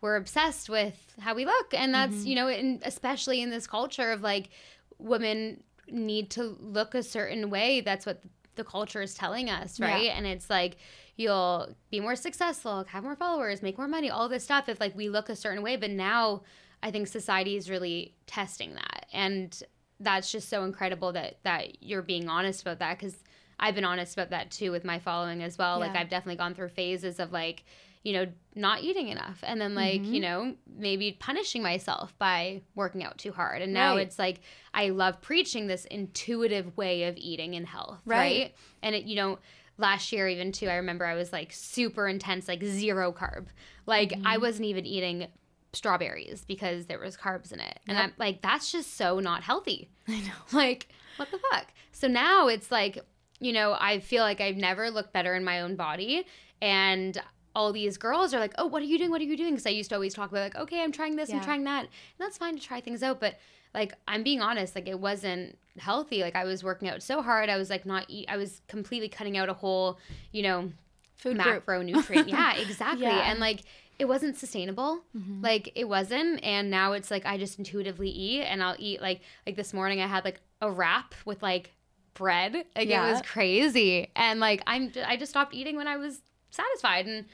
we're 0.00 0.16
obsessed 0.16 0.68
with 0.68 1.14
how 1.20 1.34
we 1.34 1.44
look 1.44 1.72
and 1.72 1.94
that's, 1.94 2.14
mm-hmm. 2.14 2.26
you 2.26 2.34
know, 2.34 2.48
in, 2.48 2.80
especially 2.84 3.40
in 3.40 3.50
this 3.50 3.66
culture 3.66 4.10
of 4.10 4.20
like 4.20 4.50
women 4.98 5.62
need 5.88 6.30
to 6.30 6.56
look 6.60 6.94
a 6.94 7.02
certain 7.02 7.50
way. 7.50 7.80
That's 7.80 8.04
what 8.04 8.20
the 8.54 8.64
culture 8.64 9.00
is 9.00 9.14
telling 9.14 9.48
us, 9.48 9.80
right? 9.80 10.04
Yeah. 10.04 10.12
And 10.12 10.26
it's 10.26 10.50
like 10.50 10.76
you'll 11.16 11.74
be 11.90 12.00
more 12.00 12.16
successful, 12.16 12.84
have 12.88 13.04
more 13.04 13.16
followers, 13.16 13.62
make 13.62 13.78
more 13.78 13.88
money, 13.88 14.10
all 14.10 14.28
this 14.28 14.44
stuff 14.44 14.68
if 14.68 14.80
like 14.80 14.96
we 14.96 15.08
look 15.08 15.28
a 15.28 15.36
certain 15.36 15.62
way. 15.62 15.76
But 15.76 15.90
now 15.90 16.42
I 16.82 16.90
think 16.90 17.06
society 17.06 17.56
is 17.56 17.70
really 17.70 18.14
testing 18.26 18.74
that. 18.74 19.06
And 19.12 19.62
that's 20.00 20.32
just 20.32 20.48
so 20.48 20.64
incredible 20.64 21.12
that 21.12 21.38
that 21.44 21.82
you're 21.82 22.02
being 22.02 22.28
honest 22.28 22.62
about 22.62 22.80
that 22.80 22.98
because 22.98 23.16
I've 23.58 23.74
been 23.74 23.84
honest 23.84 24.14
about 24.14 24.30
that 24.30 24.50
too 24.50 24.72
with 24.72 24.84
my 24.84 24.98
following 24.98 25.42
as 25.42 25.56
well. 25.56 25.78
Yeah. 25.78 25.86
Like 25.86 25.96
I've 25.96 26.08
definitely 26.08 26.36
gone 26.36 26.54
through 26.54 26.70
phases 26.70 27.20
of 27.20 27.30
like, 27.32 27.64
you 28.02 28.12
know, 28.12 28.26
not 28.56 28.82
eating 28.82 29.08
enough 29.08 29.38
and 29.44 29.60
then 29.60 29.76
like, 29.76 30.02
mm-hmm. 30.02 30.14
you 30.14 30.20
know, 30.20 30.56
maybe 30.76 31.16
punishing 31.20 31.62
myself 31.62 32.12
by 32.18 32.62
working 32.74 33.04
out 33.04 33.18
too 33.18 33.30
hard. 33.30 33.62
And 33.62 33.72
now 33.72 33.94
right. 33.94 34.06
it's 34.06 34.18
like 34.18 34.40
I 34.74 34.88
love 34.88 35.20
preaching 35.20 35.68
this 35.68 35.84
intuitive 35.84 36.76
way 36.76 37.04
of 37.04 37.16
eating 37.16 37.54
and 37.54 37.66
health, 37.66 38.00
right? 38.04 38.16
right? 38.16 38.54
And 38.82 38.96
it, 38.96 39.04
you 39.04 39.14
know, 39.14 39.38
last 39.78 40.12
year 40.12 40.28
even 40.28 40.52
too 40.52 40.68
i 40.68 40.76
remember 40.76 41.04
i 41.04 41.14
was 41.14 41.32
like 41.32 41.52
super 41.52 42.06
intense 42.08 42.48
like 42.48 42.62
zero 42.62 43.12
carb. 43.12 43.46
Like 43.86 44.10
mm-hmm. 44.10 44.26
i 44.26 44.38
wasn't 44.38 44.66
even 44.66 44.86
eating 44.86 45.28
strawberries 45.72 46.44
because 46.46 46.86
there 46.86 46.98
was 46.98 47.16
carbs 47.16 47.52
in 47.52 47.60
it. 47.60 47.80
And 47.88 47.96
yep. 47.96 48.04
i'm 48.04 48.12
like 48.18 48.42
that's 48.42 48.70
just 48.70 48.96
so 48.96 49.18
not 49.20 49.42
healthy. 49.42 49.88
I 50.08 50.20
know. 50.20 50.32
Like 50.52 50.88
what 51.16 51.30
the 51.30 51.38
fuck? 51.50 51.68
So 51.92 52.08
now 52.08 52.48
it's 52.48 52.70
like 52.70 52.98
you 53.40 53.52
know 53.52 53.76
i 53.78 53.98
feel 53.98 54.22
like 54.22 54.40
i've 54.40 54.56
never 54.56 54.90
looked 54.90 55.12
better 55.12 55.34
in 55.34 55.44
my 55.44 55.60
own 55.60 55.76
body. 55.76 56.26
And 56.60 57.20
all 57.54 57.72
these 57.72 57.98
girls 57.98 58.32
are 58.32 58.40
like 58.40 58.54
oh 58.58 58.66
what 58.66 58.82
are 58.82 58.86
you 58.86 58.98
doing? 58.98 59.10
What 59.10 59.20
are 59.20 59.24
you 59.24 59.36
doing? 59.36 59.52
Because 59.52 59.66
i 59.66 59.70
used 59.70 59.88
to 59.90 59.94
always 59.96 60.14
talk 60.14 60.30
about 60.30 60.42
like 60.42 60.56
okay 60.56 60.82
i'm 60.82 60.92
trying 60.92 61.16
this 61.16 61.30
yeah. 61.30 61.36
i'm 61.36 61.44
trying 61.44 61.64
that. 61.64 61.80
And 61.80 61.90
that's 62.18 62.38
fine 62.38 62.56
to 62.56 62.62
try 62.62 62.80
things 62.80 63.02
out 63.02 63.20
but 63.20 63.36
like 63.74 63.94
I'm 64.06 64.22
being 64.22 64.40
honest, 64.40 64.74
like 64.74 64.88
it 64.88 64.98
wasn't 64.98 65.58
healthy. 65.78 66.20
Like 66.20 66.36
I 66.36 66.44
was 66.44 66.62
working 66.62 66.88
out 66.88 67.02
so 67.02 67.22
hard. 67.22 67.48
I 67.48 67.56
was 67.56 67.70
like 67.70 67.86
not 67.86 68.06
eat 68.08 68.26
I 68.28 68.36
was 68.36 68.60
completely 68.68 69.08
cutting 69.08 69.36
out 69.36 69.48
a 69.48 69.54
whole, 69.54 69.98
you 70.32 70.42
know, 70.42 70.70
food 71.16 71.38
macronutrient. 71.38 72.26
yeah, 72.28 72.54
exactly. 72.56 73.06
Yeah. 73.06 73.30
And 73.30 73.40
like 73.40 73.62
it 73.98 74.06
wasn't 74.06 74.36
sustainable. 74.36 75.02
Mm-hmm. 75.16 75.42
Like 75.42 75.72
it 75.74 75.88
wasn't. 75.88 76.42
And 76.44 76.70
now 76.70 76.92
it's 76.92 77.10
like 77.10 77.24
I 77.24 77.38
just 77.38 77.58
intuitively 77.58 78.08
eat 78.08 78.42
and 78.42 78.62
I'll 78.62 78.76
eat 78.78 79.00
like 79.00 79.20
like 79.46 79.56
this 79.56 79.72
morning 79.72 80.00
I 80.00 80.06
had 80.06 80.24
like 80.24 80.40
a 80.60 80.70
wrap 80.70 81.14
with 81.24 81.42
like 81.42 81.72
bread. 82.14 82.54
Like 82.76 82.88
yeah. 82.88 83.06
it 83.06 83.12
was 83.12 83.22
crazy. 83.22 84.10
And 84.14 84.40
like 84.40 84.62
I'm 84.66 84.92
I 85.06 85.16
just 85.16 85.30
stopped 85.30 85.54
eating 85.54 85.76
when 85.76 85.88
I 85.88 85.96
was 85.96 86.20
satisfied 86.50 87.06
and 87.06 87.24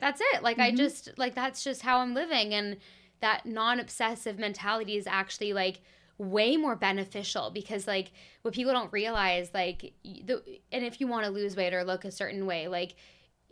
that's 0.00 0.20
it. 0.32 0.42
Like 0.42 0.58
mm-hmm. 0.58 0.74
I 0.74 0.76
just 0.76 1.16
like 1.16 1.34
that's 1.34 1.64
just 1.64 1.82
how 1.82 1.98
I'm 2.00 2.14
living 2.14 2.52
and 2.52 2.76
that 3.20 3.46
non-obsessive 3.46 4.38
mentality 4.38 4.96
is 4.96 5.06
actually 5.06 5.52
like 5.52 5.80
way 6.18 6.56
more 6.56 6.74
beneficial 6.74 7.50
because 7.50 7.86
like 7.86 8.10
what 8.42 8.52
people 8.52 8.72
don't 8.72 8.92
realize 8.92 9.50
like 9.54 9.92
the 10.04 10.42
and 10.72 10.84
if 10.84 11.00
you 11.00 11.06
want 11.06 11.24
to 11.24 11.30
lose 11.30 11.54
weight 11.54 11.72
or 11.72 11.84
look 11.84 12.04
a 12.04 12.10
certain 12.10 12.44
way 12.44 12.66
like 12.66 12.96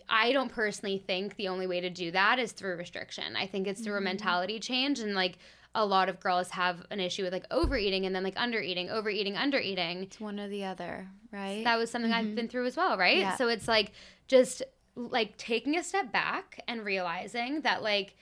I 0.08 0.32
don't 0.32 0.52
personally 0.52 0.98
think 0.98 1.36
the 1.36 1.48
only 1.48 1.66
way 1.66 1.80
to 1.80 1.90
do 1.90 2.12
that 2.12 2.38
is 2.38 2.52
through 2.52 2.76
restriction. 2.76 3.34
I 3.36 3.46
think 3.46 3.66
it's 3.66 3.80
through 3.80 3.94
mm-hmm. 3.94 4.06
a 4.06 4.10
mentality 4.10 4.60
change 4.60 5.00
and 5.00 5.14
like 5.14 5.38
a 5.74 5.84
lot 5.84 6.08
of 6.08 6.20
girls 6.20 6.50
have 6.50 6.86
an 6.90 7.00
issue 7.00 7.22
with 7.24 7.32
like 7.32 7.46
overeating 7.50 8.06
and 8.06 8.14
then 8.14 8.22
like 8.22 8.36
undereating, 8.36 8.88
overeating, 8.88 9.34
undereating. 9.34 10.04
It's 10.04 10.20
one 10.20 10.40
or 10.40 10.48
the 10.48 10.64
other, 10.64 11.08
right? 11.32 11.64
That 11.64 11.76
was 11.76 11.90
something 11.90 12.10
mm-hmm. 12.10 12.28
I've 12.28 12.34
been 12.34 12.48
through 12.48 12.66
as 12.66 12.76
well, 12.76 12.96
right? 12.96 13.18
Yeah. 13.18 13.36
So 13.36 13.48
it's 13.48 13.68
like 13.68 13.92
just 14.28 14.62
like 14.94 15.36
taking 15.36 15.76
a 15.76 15.84
step 15.84 16.12
back 16.12 16.62
and 16.66 16.84
realizing 16.84 17.60
that 17.62 17.82
like 17.82 18.16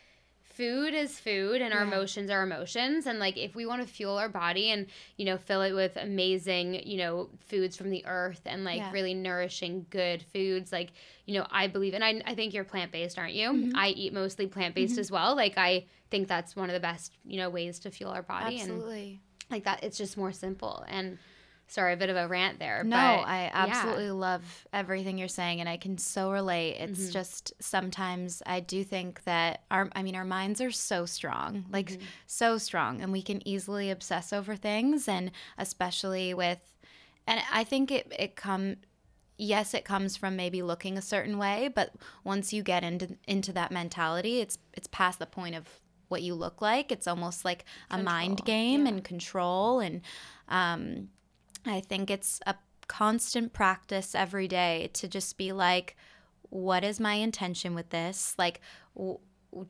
food 0.55 0.95
is 0.95 1.19
food 1.19 1.61
and 1.61 1.75
our 1.75 1.81
yeah. 1.81 1.87
emotions 1.89 2.31
are 2.31 2.43
emotions 2.43 3.07
and 3.07 3.19
like 3.19 3.37
if 3.37 3.57
we 3.57 3.67
want 3.67 3.83
to 3.83 3.89
fuel 3.89 4.17
our 4.17 4.29
body 4.29 4.71
and 4.71 4.87
you 5.17 5.25
know 5.25 5.37
fill 5.37 5.63
it 5.63 5.73
with 5.73 5.97
amazing 5.97 6.75
you 6.87 6.97
know 6.97 7.29
foods 7.41 7.77
from 7.77 7.91
the 7.91 8.05
earth 8.07 8.41
and 8.47 8.63
like 8.63 8.79
yeah. 8.79 8.93
really 8.93 9.15
nourishing 9.15 9.85
good 9.91 10.23
foods 10.33 10.71
like 10.71 10.93
you 11.27 11.35
know 11.35 11.47
i 11.51 11.67
believe 11.67 11.93
and 11.93 12.05
i, 12.05 12.21
I 12.25 12.35
think 12.35 12.55
you're 12.55 12.65
plant-based 12.65 13.19
aren't 13.19 13.35
you 13.35 13.49
mm-hmm. 13.49 13.77
i 13.77 13.89
eat 13.89 14.13
mostly 14.13 14.47
plant-based 14.47 14.93
mm-hmm. 14.93 15.01
as 15.01 15.11
well 15.11 15.35
like 15.35 15.59
i 15.59 15.87
think 16.11 16.29
that's 16.29 16.55
one 16.55 16.71
of 16.71 16.75
the 16.75 16.81
best 16.81 17.17
you 17.25 17.39
know 17.39 17.51
ways 17.51 17.81
to 17.81 17.91
fuel 17.91 18.13
our 18.13 18.23
body 18.23 18.61
absolutely 18.61 19.21
and 19.51 19.51
like 19.51 19.65
that 19.65 19.83
it's 19.83 19.99
just 19.99 20.17
more 20.17 20.33
simple 20.33 20.85
and 20.89 21.19
sorry, 21.69 21.95
a 21.95 21.97
bit 21.97 22.11
of 22.11 22.17
a 22.17 22.29
rant 22.29 22.59
there. 22.59 22.85
No, 22.85 22.97
I 22.97 23.51
absolutely 23.53 24.07
yeah. 24.07 24.13
love 24.13 24.67
everything 24.73 25.19
you're 25.19 25.29
saying, 25.29 25.61
and 25.61 25.69
I 25.69 25.77
can 25.77 25.99
so 25.99 26.31
relate. 26.31 26.77
It's 26.79 27.01
mm-hmm. 27.01 27.13
just 27.13 27.53
sometimes 27.61 28.43
I 28.47 28.61
do 28.61 28.85
think 28.85 29.25
that 29.25 29.63
our, 29.71 29.89
I 29.95 30.03
mean, 30.03 30.15
our 30.15 30.25
minds 30.25 30.61
are 30.61 30.71
so 30.71 31.07
strong, 31.07 31.65
like 31.71 31.91
mm-hmm. 31.93 32.03
so 32.27 32.59
strong, 32.59 33.01
and 33.01 33.13
we 33.13 33.23
can 33.23 33.47
easily 33.47 33.91
obsess 33.91 34.33
over 34.33 34.57
things, 34.57 35.09
and 35.09 35.31
especially 35.59 36.35
with, 36.35 36.75
and 37.27 37.41
I 37.53 37.65
think 37.65 37.91
it 37.91 38.13
it 38.17 38.37
come. 38.37 38.77
Yes, 39.37 39.75
it 39.75 39.85
comes 39.85 40.17
from 40.17 40.37
maybe 40.37 40.63
looking 40.63 40.97
a 40.97 41.03
certain 41.03 41.39
way, 41.39 41.69
but 41.75 41.95
once 42.23 42.53
you 42.53 42.63
get 42.63 42.85
into 42.85 43.17
into 43.27 43.53
that 43.53 43.73
mentality, 43.73 44.41
it's 44.41 44.59
it's 44.75 44.87
past 44.87 45.19
the 45.19 45.27
point 45.27 45.57
of 45.57 45.69
what 46.09 46.23
you 46.23 46.35
look 46.35 46.63
like. 46.63 46.93
It's 46.93 47.09
almost 47.09 47.45
like 47.45 47.65
a 47.91 47.97
control. 47.97 48.05
mind 48.05 48.45
game 48.45 48.83
yeah. 48.83 48.93
and 48.93 49.05
control 49.05 49.81
and 49.81 50.03
um, 50.49 51.09
I 51.67 51.81
think 51.81 52.11
it's 52.11 52.41
a 52.47 52.55
constant 52.87 53.53
practice 53.53 54.15
every 54.15 54.49
day 54.49 54.91
to 54.95 55.09
just 55.09 55.39
be 55.39 55.53
like, 55.53 55.97
what 56.51 56.85
is 56.85 57.01
my 57.01 57.15
intention 57.15 57.75
with 57.75 57.91
this? 57.91 58.35
Like, 58.39 58.61
w- 58.95 59.19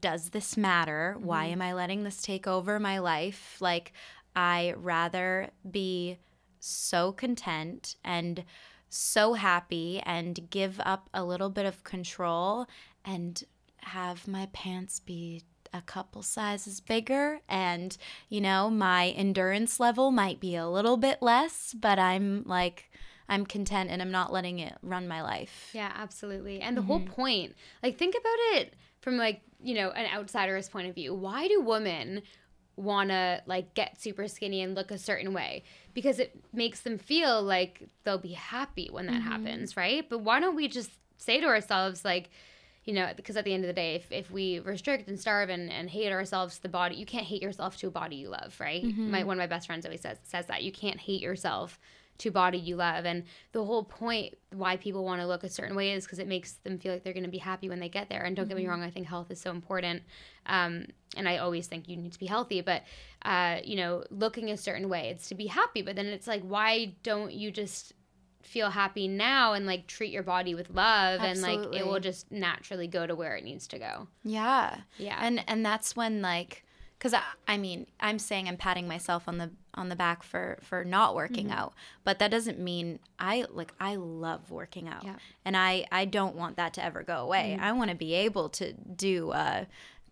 does 0.00 0.30
this 0.30 0.56
matter? 0.56 1.14
Mm-hmm. 1.16 1.26
Why 1.26 1.44
am 1.46 1.62
I 1.62 1.72
letting 1.72 2.04
this 2.04 2.20
take 2.20 2.46
over 2.46 2.80
my 2.80 2.98
life? 2.98 3.56
Like, 3.60 3.92
I 4.34 4.74
rather 4.76 5.50
be 5.70 6.18
so 6.60 7.12
content 7.12 7.96
and 8.04 8.44
so 8.88 9.34
happy 9.34 10.00
and 10.04 10.48
give 10.50 10.80
up 10.84 11.08
a 11.12 11.24
little 11.24 11.50
bit 11.50 11.66
of 11.66 11.84
control 11.84 12.66
and 13.04 13.42
have 13.78 14.26
my 14.26 14.48
pants 14.52 15.00
be 15.00 15.42
a 15.74 15.82
couple 15.82 16.22
sizes 16.22 16.80
bigger 16.80 17.40
and 17.48 17.98
you 18.28 18.40
know 18.40 18.70
my 18.70 19.08
endurance 19.08 19.78
level 19.80 20.10
might 20.10 20.40
be 20.40 20.54
a 20.54 20.68
little 20.68 20.96
bit 20.96 21.20
less 21.20 21.74
but 21.78 21.98
i'm 21.98 22.44
like 22.46 22.90
i'm 23.28 23.44
content 23.44 23.90
and 23.90 24.00
i'm 24.00 24.10
not 24.10 24.32
letting 24.32 24.58
it 24.58 24.74
run 24.82 25.08
my 25.08 25.22
life. 25.22 25.70
Yeah 25.72 25.92
absolutely. 25.94 26.60
And 26.60 26.76
the 26.76 26.80
mm-hmm. 26.80 26.88
whole 26.88 27.00
point 27.00 27.54
like 27.82 27.98
think 27.98 28.14
about 28.14 28.58
it 28.58 28.74
from 29.00 29.16
like 29.16 29.40
you 29.62 29.74
know 29.74 29.90
an 29.90 30.06
outsider's 30.14 30.68
point 30.68 30.88
of 30.88 30.94
view. 30.94 31.14
Why 31.14 31.48
do 31.48 31.60
women 31.60 32.22
want 32.76 33.10
to 33.10 33.42
like 33.46 33.74
get 33.74 34.00
super 34.00 34.26
skinny 34.28 34.60
and 34.62 34.74
look 34.74 34.90
a 34.90 34.98
certain 34.98 35.32
way? 35.32 35.64
Because 35.94 36.18
it 36.18 36.38
makes 36.52 36.80
them 36.80 36.98
feel 36.98 37.42
like 37.42 37.88
they'll 38.04 38.18
be 38.18 38.32
happy 38.32 38.88
when 38.90 39.06
that 39.06 39.20
mm-hmm. 39.20 39.30
happens 39.30 39.76
right? 39.76 40.08
But 40.08 40.20
why 40.20 40.40
don't 40.40 40.56
we 40.56 40.68
just 40.68 40.90
say 41.16 41.40
to 41.40 41.46
ourselves 41.46 42.04
like 42.04 42.30
you 42.84 42.92
know, 42.92 43.10
because 43.16 43.36
at 43.36 43.44
the 43.44 43.54
end 43.54 43.64
of 43.64 43.68
the 43.68 43.74
day, 43.74 43.94
if, 43.94 44.12
if 44.12 44.30
we 44.30 44.58
restrict 44.60 45.08
and 45.08 45.18
starve 45.18 45.48
and, 45.48 45.72
and 45.72 45.88
hate 45.88 46.12
ourselves 46.12 46.56
to 46.56 46.62
the 46.62 46.68
body, 46.68 46.96
you 46.96 47.06
can't 47.06 47.24
hate 47.24 47.42
yourself 47.42 47.76
to 47.78 47.88
a 47.88 47.90
body 47.90 48.16
you 48.16 48.28
love, 48.28 48.54
right? 48.60 48.84
Mm-hmm. 48.84 49.10
My, 49.10 49.24
one 49.24 49.38
of 49.38 49.42
my 49.42 49.46
best 49.46 49.66
friends 49.66 49.86
always 49.86 50.02
says, 50.02 50.18
says 50.22 50.46
that 50.46 50.62
you 50.62 50.70
can't 50.70 51.00
hate 51.00 51.22
yourself 51.22 51.78
to 52.18 52.30
body 52.30 52.58
you 52.58 52.76
love. 52.76 53.04
And 53.06 53.24
the 53.52 53.64
whole 53.64 53.84
point 53.84 54.36
why 54.52 54.76
people 54.76 55.04
want 55.04 55.20
to 55.20 55.26
look 55.26 55.42
a 55.44 55.48
certain 55.48 55.74
way 55.74 55.92
is 55.92 56.04
because 56.04 56.18
it 56.18 56.28
makes 56.28 56.52
them 56.52 56.78
feel 56.78 56.92
like 56.92 57.02
they're 57.02 57.12
going 57.12 57.24
to 57.24 57.30
be 57.30 57.38
happy 57.38 57.68
when 57.68 57.80
they 57.80 57.88
get 57.88 58.08
there. 58.08 58.22
And 58.22 58.36
don't 58.36 58.46
get 58.46 58.56
me 58.56 58.66
wrong, 58.66 58.82
I 58.82 58.90
think 58.90 59.06
health 59.06 59.30
is 59.30 59.40
so 59.40 59.50
important. 59.50 60.02
Um, 60.46 60.86
and 61.16 61.28
I 61.28 61.38
always 61.38 61.66
think 61.66 61.88
you 61.88 61.96
need 61.96 62.12
to 62.12 62.18
be 62.18 62.26
healthy, 62.26 62.60
but, 62.60 62.82
uh, 63.22 63.58
you 63.64 63.76
know, 63.76 64.04
looking 64.10 64.50
a 64.50 64.56
certain 64.56 64.88
way, 64.88 65.08
it's 65.08 65.28
to 65.28 65.34
be 65.34 65.46
happy. 65.46 65.82
But 65.82 65.96
then 65.96 66.06
it's 66.06 66.26
like, 66.26 66.42
why 66.42 66.94
don't 67.02 67.32
you 67.32 67.50
just 67.50 67.94
feel 68.44 68.70
happy 68.70 69.08
now 69.08 69.52
and 69.54 69.66
like 69.66 69.86
treat 69.86 70.12
your 70.12 70.22
body 70.22 70.54
with 70.54 70.70
love 70.70 71.20
and 71.20 71.40
like 71.40 71.60
it 71.74 71.86
will 71.86 72.00
just 72.00 72.30
naturally 72.30 72.86
go 72.86 73.06
to 73.06 73.14
where 73.14 73.34
it 73.36 73.44
needs 73.44 73.66
to 73.68 73.78
go. 73.78 74.08
Yeah. 74.22 74.78
Yeah. 74.98 75.18
And 75.20 75.42
and 75.48 75.64
that's 75.64 75.96
when 75.96 76.22
like 76.22 76.64
cuz 77.00 77.12
I, 77.14 77.22
I 77.48 77.56
mean, 77.58 77.86
I'm 78.00 78.18
saying 78.18 78.48
I'm 78.48 78.56
patting 78.56 78.86
myself 78.88 79.26
on 79.28 79.38
the 79.38 79.50
on 79.74 79.88
the 79.88 79.96
back 79.96 80.22
for 80.22 80.58
for 80.62 80.84
not 80.84 81.14
working 81.16 81.46
Mm-hmm. 81.48 81.58
out, 81.58 81.74
but 82.04 82.18
that 82.20 82.30
doesn't 82.30 82.60
mean 82.60 83.00
I 83.18 83.44
like 83.50 83.72
I 83.80 83.96
love 83.96 84.50
working 84.50 84.88
out. 84.88 85.02
Yeah. 85.04 85.10
Mm-hmm. 85.10 85.18
And 85.46 85.56
I 85.56 85.84
I 85.90 86.04
don't 86.04 86.36
want 86.36 86.56
that 86.56 86.74
to 86.74 86.84
ever 86.84 87.02
go 87.02 87.16
away. 87.16 87.58
I 87.60 87.72
want 87.72 87.90
to 87.90 87.96
be 87.96 88.14
able 88.14 88.48
to 88.50 88.72
do 88.74 89.30
uh 89.30 89.64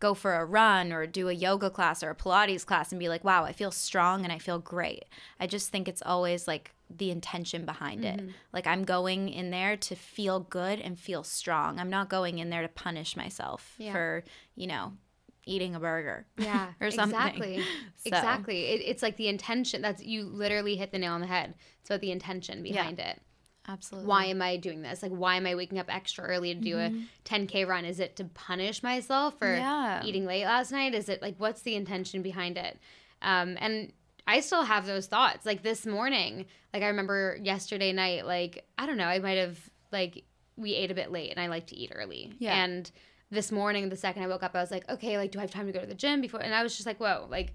go 0.02 0.12
for 0.14 0.34
a 0.34 0.44
run 0.44 0.92
or 0.92 1.06
do 1.06 1.28
a 1.28 1.32
yoga 1.32 1.70
class 1.70 2.02
or 2.02 2.10
a 2.10 2.14
pilates 2.14 2.66
class 2.66 2.92
and 2.92 2.98
be 2.98 3.08
like, 3.08 3.24
"Wow, 3.24 3.44
I 3.44 3.52
feel 3.52 3.70
strong 3.70 4.24
and 4.24 4.32
I 4.32 4.38
feel 4.38 4.58
great." 4.58 5.04
I 5.40 5.46
just 5.46 5.70
think 5.70 5.88
it's 5.88 6.02
always 6.04 6.46
like 6.46 6.74
the 6.94 7.10
intention 7.10 7.64
behind 7.64 8.02
Mm-hmm. 8.04 8.28
it. 8.28 8.34
Like 8.52 8.66
I'm 8.66 8.84
going 8.84 9.28
in 9.30 9.50
there 9.50 9.76
to 9.88 9.94
feel 9.96 10.40
good 10.40 10.78
and 10.80 10.98
feel 10.98 11.22
strong. 11.24 11.78
I'm 11.78 11.88
not 11.88 12.10
going 12.10 12.38
in 12.38 12.50
there 12.50 12.62
to 12.62 12.68
punish 12.68 13.16
myself 13.16 13.74
Yeah. 13.78 13.92
for, 13.92 14.24
you 14.56 14.66
know, 14.66 14.92
eating 15.46 15.74
a 15.74 15.80
burger. 15.80 16.26
Yeah, 16.36 16.72
or 16.80 16.90
something. 16.90 17.16
Exactly. 17.18 17.56
So- 17.96 18.08
Exactly. 18.08 18.60
It, 18.66 18.80
it's 18.84 19.02
like 19.02 19.16
the 19.16 19.28
intention. 19.28 19.80
That's 19.80 20.02
you 20.02 20.24
literally 20.24 20.76
hit 20.76 20.90
the 20.92 20.98
nail 20.98 21.12
on 21.14 21.20
the 21.20 21.26
head. 21.28 21.54
It's 21.80 21.88
about 21.90 22.00
the 22.00 22.10
intention 22.12 22.62
behind 22.62 22.98
it. 22.98 23.20
Absolutely. 23.68 24.08
Why 24.08 24.24
am 24.26 24.42
I 24.42 24.56
doing 24.56 24.82
this? 24.82 25.02
Like, 25.02 25.12
why 25.12 25.36
am 25.36 25.46
I 25.46 25.54
waking 25.54 25.78
up 25.78 25.86
extra 25.94 26.24
early 26.24 26.54
to 26.54 26.60
do 26.60 26.78
a 26.78 26.90
10K 27.24 27.66
run? 27.66 27.84
Is 27.84 28.00
it 28.00 28.16
to 28.16 28.24
punish 28.24 28.82
myself 28.82 29.38
for 29.38 29.46
Mm-hmm. 29.46 29.60
Yeah. 29.62 30.04
eating 30.04 30.26
late 30.26 30.44
last 30.44 30.72
night? 30.72 30.94
Is 30.94 31.08
it 31.08 31.22
like, 31.22 31.36
what's 31.38 31.62
the 31.62 31.74
intention 31.76 32.22
behind 32.22 32.58
it? 32.58 32.78
Um, 33.22 33.56
and 33.60 33.92
I 34.26 34.40
still 34.40 34.64
have 34.64 34.84
those 34.86 35.06
thoughts. 35.06 35.46
Like 35.46 35.62
this 35.62 35.86
morning, 35.86 36.46
like 36.74 36.82
I 36.82 36.88
remember 36.88 37.38
yesterday 37.40 37.92
night, 37.92 38.26
like, 38.26 38.64
I 38.78 38.86
don't 38.86 38.96
know, 38.96 39.06
I 39.06 39.18
might 39.20 39.38
have, 39.38 39.58
like, 39.92 40.24
we 40.56 40.74
ate 40.74 40.90
a 40.90 40.94
bit 40.94 41.10
late 41.12 41.30
and 41.30 41.40
I 41.40 41.46
like 41.46 41.66
to 41.68 41.76
eat 41.76 41.92
early. 41.94 42.34
Yeah. 42.38 42.54
And 42.64 42.90
this 43.30 43.50
morning, 43.52 43.88
the 43.88 43.96
second 43.96 44.22
I 44.22 44.26
woke 44.26 44.42
up, 44.42 44.54
I 44.54 44.60
was 44.60 44.70
like, 44.70 44.88
okay, 44.90 45.16
like, 45.18 45.30
do 45.32 45.38
I 45.38 45.42
have 45.42 45.50
time 45.50 45.66
to 45.66 45.72
go 45.72 45.80
to 45.80 45.86
the 45.86 45.94
gym 45.94 46.20
before? 46.20 46.40
And 46.40 46.54
I 46.54 46.62
was 46.62 46.74
just 46.74 46.86
like, 46.86 46.98
whoa, 47.00 47.26
like, 47.30 47.54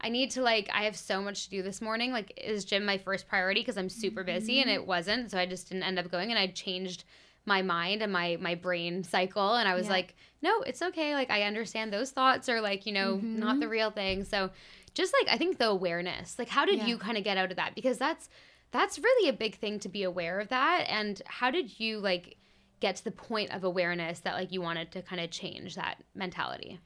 I 0.00 0.08
need 0.08 0.30
to 0.32 0.42
like 0.42 0.68
I 0.72 0.84
have 0.84 0.96
so 0.96 1.20
much 1.20 1.44
to 1.44 1.50
do 1.50 1.62
this 1.62 1.80
morning. 1.80 2.12
Like 2.12 2.32
is 2.36 2.64
gym 2.64 2.84
my 2.84 2.98
first 2.98 3.28
priority 3.28 3.60
because 3.60 3.76
I'm 3.76 3.88
super 3.88 4.22
busy 4.22 4.60
and 4.60 4.70
it 4.70 4.80
mm-hmm. 4.80 4.88
wasn't. 4.88 5.30
So 5.30 5.38
I 5.38 5.46
just 5.46 5.68
didn't 5.68 5.82
end 5.84 5.98
up 5.98 6.10
going 6.10 6.30
and 6.30 6.38
I 6.38 6.48
changed 6.48 7.04
my 7.44 7.62
mind 7.62 8.02
and 8.02 8.12
my 8.12 8.38
my 8.40 8.54
brain 8.54 9.02
cycle 9.02 9.56
and 9.56 9.68
I 9.68 9.74
was 9.74 9.86
Yeah. 9.86 9.92
like, 9.92 10.16
no, 10.40 10.60
it's 10.62 10.82
okay. 10.82 11.14
Like 11.14 11.30
I 11.30 11.42
understand 11.42 11.92
those 11.92 12.10
thoughts 12.10 12.48
are 12.48 12.60
like, 12.60 12.86
you 12.86 12.92
know, 12.92 13.16
not 13.16 13.58
the 13.58 13.64
mm-hmm. 13.64 13.72
real 13.72 13.90
thing. 13.90 14.24
So 14.24 14.50
just 14.94 15.12
like 15.20 15.34
I 15.34 15.36
think 15.36 15.58
the 15.58 15.68
awareness. 15.68 16.38
Like 16.38 16.48
how 16.48 16.64
did 16.64 16.78
Yeah. 16.78 16.86
you 16.86 16.98
kind 16.98 17.18
of 17.18 17.24
get 17.24 17.36
out 17.36 17.50
of 17.50 17.56
that? 17.56 17.74
Because 17.74 17.98
that's 17.98 18.28
that's 18.70 18.98
really 18.98 19.28
a 19.28 19.32
big 19.32 19.56
thing 19.56 19.80
to 19.80 19.88
be 19.88 20.02
aware 20.04 20.38
of 20.38 20.48
that 20.48 20.84
and 20.88 21.22
how 21.24 21.50
did 21.50 21.80
you 21.80 21.98
like 21.98 22.36
get 22.80 22.96
to 22.96 23.04
the 23.04 23.10
point 23.10 23.52
of 23.52 23.64
awareness 23.64 24.20
that 24.20 24.34
like 24.34 24.52
you 24.52 24.60
wanted 24.60 24.92
to 24.92 25.02
kind 25.02 25.20
of 25.20 25.30
change 25.30 25.74
that 25.74 25.96
mentality? 26.14 26.78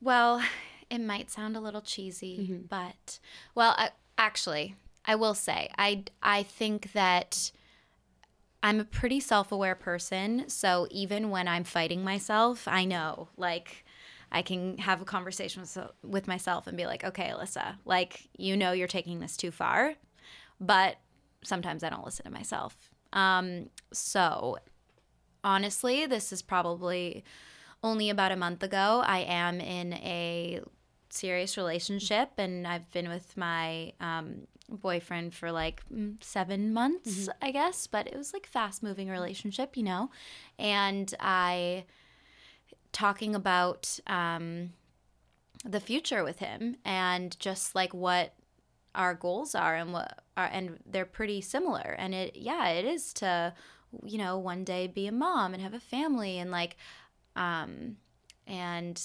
Well, 0.00 0.42
it 0.90 1.00
might 1.00 1.30
sound 1.30 1.56
a 1.56 1.60
little 1.60 1.80
cheesy, 1.80 2.38
Mm-hmm. 2.40 2.66
but 2.68 3.18
well, 3.54 3.74
I, 3.76 3.90
actually, 4.18 4.76
I 5.04 5.14
will 5.16 5.34
say 5.34 5.68
I 5.78 6.04
I 6.22 6.42
think 6.42 6.92
that 6.92 7.50
I'm 8.62 8.80
a 8.80 8.84
pretty 8.84 9.20
self-aware 9.20 9.74
person, 9.74 10.48
so 10.48 10.86
even 10.90 11.30
when 11.30 11.46
I'm 11.48 11.64
fighting 11.64 12.02
myself, 12.02 12.66
I 12.66 12.84
know 12.84 13.28
like 13.36 13.84
I 14.32 14.42
can 14.42 14.78
have 14.78 15.00
a 15.02 15.04
conversation 15.04 15.60
with, 15.62 15.78
with 16.02 16.26
myself 16.26 16.66
and 16.66 16.76
be 16.76 16.86
like, 16.86 17.04
"Okay, 17.04 17.30
Alyssa, 17.34 17.76
like 17.84 18.28
you 18.36 18.56
know 18.56 18.72
you're 18.72 18.88
taking 18.88 19.20
this 19.20 19.36
too 19.36 19.50
far." 19.50 19.94
But 20.60 20.96
sometimes 21.42 21.84
I 21.84 21.90
don't 21.90 22.04
listen 22.04 22.24
to 22.24 22.30
myself. 22.30 22.90
Um 23.12 23.68
so 23.92 24.56
honestly, 25.42 26.06
this 26.06 26.32
is 26.32 26.40
probably 26.42 27.22
only 27.82 28.08
about 28.08 28.32
a 28.32 28.36
month 28.36 28.62
ago. 28.62 29.02
I 29.04 29.18
am 29.20 29.60
in 29.60 29.92
a 29.92 30.60
serious 31.14 31.56
relationship, 31.56 32.30
and 32.38 32.66
I've 32.66 32.90
been 32.90 33.08
with 33.08 33.36
my 33.36 33.92
um, 34.00 34.46
boyfriend 34.68 35.34
for 35.34 35.52
like 35.52 35.82
mm, 35.92 36.22
seven 36.22 36.72
months, 36.72 37.28
I 37.42 37.50
guess. 37.50 37.86
But 37.86 38.06
it 38.06 38.16
was 38.16 38.32
like 38.32 38.46
fast 38.46 38.82
moving 38.82 39.08
relationship, 39.08 39.76
you 39.76 39.82
know. 39.82 40.10
And 40.58 41.12
I 41.20 41.84
talking 42.92 43.34
about 43.34 43.98
um, 44.06 44.70
the 45.64 45.80
future 45.80 46.22
with 46.22 46.38
him 46.38 46.76
and 46.84 47.38
just 47.40 47.74
like 47.74 47.92
what 47.92 48.34
our 48.94 49.14
goals 49.14 49.54
are 49.54 49.74
and 49.74 49.92
what 49.92 50.22
are 50.36 50.48
and 50.52 50.78
they're 50.86 51.04
pretty 51.04 51.40
similar 51.40 51.96
and 51.98 52.14
it 52.14 52.36
yeah 52.36 52.68
it 52.68 52.84
is 52.84 53.12
to 53.12 53.52
you 54.04 54.18
know 54.18 54.38
one 54.38 54.62
day 54.62 54.86
be 54.86 55.08
a 55.08 55.12
mom 55.12 55.52
and 55.52 55.62
have 55.62 55.74
a 55.74 55.80
family 55.80 56.38
and 56.38 56.52
like 56.52 56.76
um 57.34 57.96
and 58.46 59.02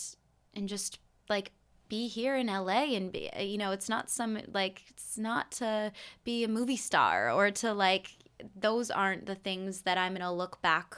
and 0.54 0.70
just 0.70 1.00
like 1.30 1.52
be 1.90 2.08
here 2.08 2.36
in 2.36 2.48
LA 2.48 2.96
and 2.96 3.12
be 3.12 3.30
uh, 3.32 3.42
you 3.42 3.58
know 3.58 3.72
it's 3.72 3.90
not 3.90 4.10
some 4.10 4.40
like 4.54 4.84
it's 4.90 5.18
not 5.18 5.52
to 5.52 5.92
be 6.24 6.44
a 6.44 6.48
movie 6.48 6.78
star 6.78 7.32
or 7.32 7.52
to 7.52 7.74
like 7.74 8.12
those 8.56 8.90
aren't 8.90 9.26
the 9.26 9.36
things 9.36 9.82
that 9.82 9.98
I'm 9.98 10.14
going 10.14 10.22
to 10.22 10.32
look 10.32 10.62
back 10.62 10.96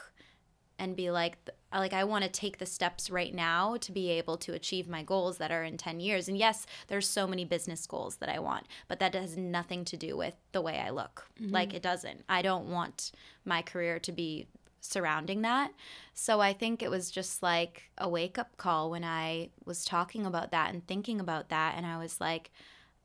and 0.78 0.96
be 0.96 1.10
like 1.10 1.36
like 1.72 1.92
I 1.92 2.04
want 2.04 2.24
to 2.24 2.30
take 2.30 2.58
the 2.58 2.66
steps 2.66 3.10
right 3.10 3.34
now 3.34 3.76
to 3.78 3.92
be 3.92 4.10
able 4.10 4.36
to 4.38 4.52
achieve 4.52 4.88
my 4.88 5.02
goals 5.02 5.38
that 5.38 5.50
are 5.50 5.64
in 5.64 5.78
10 5.78 6.00
years. 6.00 6.28
And 6.28 6.36
yes, 6.36 6.66
there's 6.88 7.08
so 7.08 7.26
many 7.26 7.44
business 7.44 7.86
goals 7.86 8.16
that 8.16 8.28
I 8.28 8.38
want, 8.40 8.66
but 8.88 8.98
that 8.98 9.14
has 9.14 9.36
nothing 9.36 9.84
to 9.86 9.96
do 9.96 10.16
with 10.16 10.34
the 10.52 10.60
way 10.60 10.78
I 10.78 10.90
look. 10.90 11.26
Mm-hmm. 11.40 11.52
Like 11.52 11.72
it 11.72 11.82
doesn't. 11.82 12.24
I 12.28 12.42
don't 12.42 12.70
want 12.70 13.12
my 13.44 13.62
career 13.62 13.98
to 14.00 14.12
be 14.12 14.48
surrounding 14.82 15.42
that. 15.42 15.72
So 16.12 16.40
I 16.40 16.52
think 16.52 16.82
it 16.82 16.90
was 16.90 17.10
just 17.10 17.42
like 17.42 17.84
a 17.96 18.08
wake 18.08 18.38
up 18.38 18.56
call 18.56 18.90
when 18.90 19.04
I 19.04 19.50
was 19.64 19.84
talking 19.84 20.26
about 20.26 20.50
that 20.50 20.72
and 20.74 20.86
thinking 20.86 21.20
about 21.20 21.48
that 21.48 21.74
and 21.76 21.86
I 21.86 21.98
was 21.98 22.20
like 22.20 22.50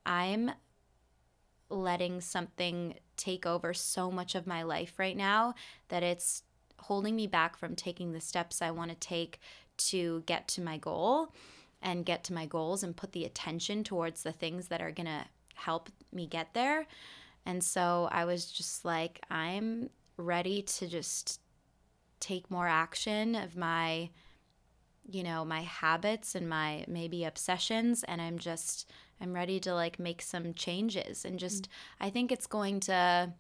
I'm 0.06 0.52
letting 1.70 2.22
something 2.22 2.96
take 3.16 3.46
over 3.46 3.74
so 3.74 4.10
much 4.10 4.36
of 4.36 4.48
my 4.48 4.64
life 4.64 4.94
right 4.98 5.18
now 5.18 5.54
that 5.90 6.04
it's 6.04 6.44
holding 6.80 7.16
me 7.16 7.28
back 7.28 7.58
from 7.58 7.76
taking 7.76 8.12
the 8.12 8.22
steps 8.22 8.62
I 8.62 8.72
want 8.72 8.90
to 8.92 8.96
take 8.96 9.40
to 9.78 10.24
get 10.26 10.48
to 10.50 10.62
my 10.62 10.78
goal 10.78 11.34
and 11.82 12.06
get 12.06 12.24
to 12.26 12.34
my 12.34 12.46
goals 12.46 12.84
and 12.84 12.96
put 12.96 13.12
the 13.12 13.26
attention 13.26 13.84
towards 13.84 14.24
the 14.24 14.32
things 14.32 14.70
that 14.70 14.82
are 14.82 14.92
going 14.92 15.08
to 15.08 15.26
help 15.56 15.90
me 16.12 16.26
get 16.26 16.54
there. 16.54 16.88
And 17.46 17.64
so 17.64 18.08
I 18.12 18.26
was 18.26 18.52
just 18.52 18.86
like, 18.86 19.20
I'm 19.30 19.90
ready 20.18 20.62
to 20.64 20.88
just 20.88 21.40
take 22.20 22.52
more 22.52 22.68
action 22.68 23.36
of 23.36 23.56
my 23.56 24.10
you 25.10 25.24
know 25.24 25.46
my 25.46 25.62
habits 25.62 26.36
and 26.36 26.50
my 26.50 26.84
maybe 26.88 27.24
obsessions 27.24 28.04
and 28.04 28.22
i'm 28.22 28.38
just 28.38 28.90
i'm 29.22 29.34
ready 29.34 29.60
to 29.60 29.74
like 29.74 30.00
make 30.00 30.22
some 30.22 30.54
changes. 30.54 31.24
And 31.26 31.40
just 31.40 31.64
mm. 31.64 31.72
i 32.02 32.10
think 32.10 32.32
it's 32.32 32.48
going 32.48 32.80
to 32.82 33.34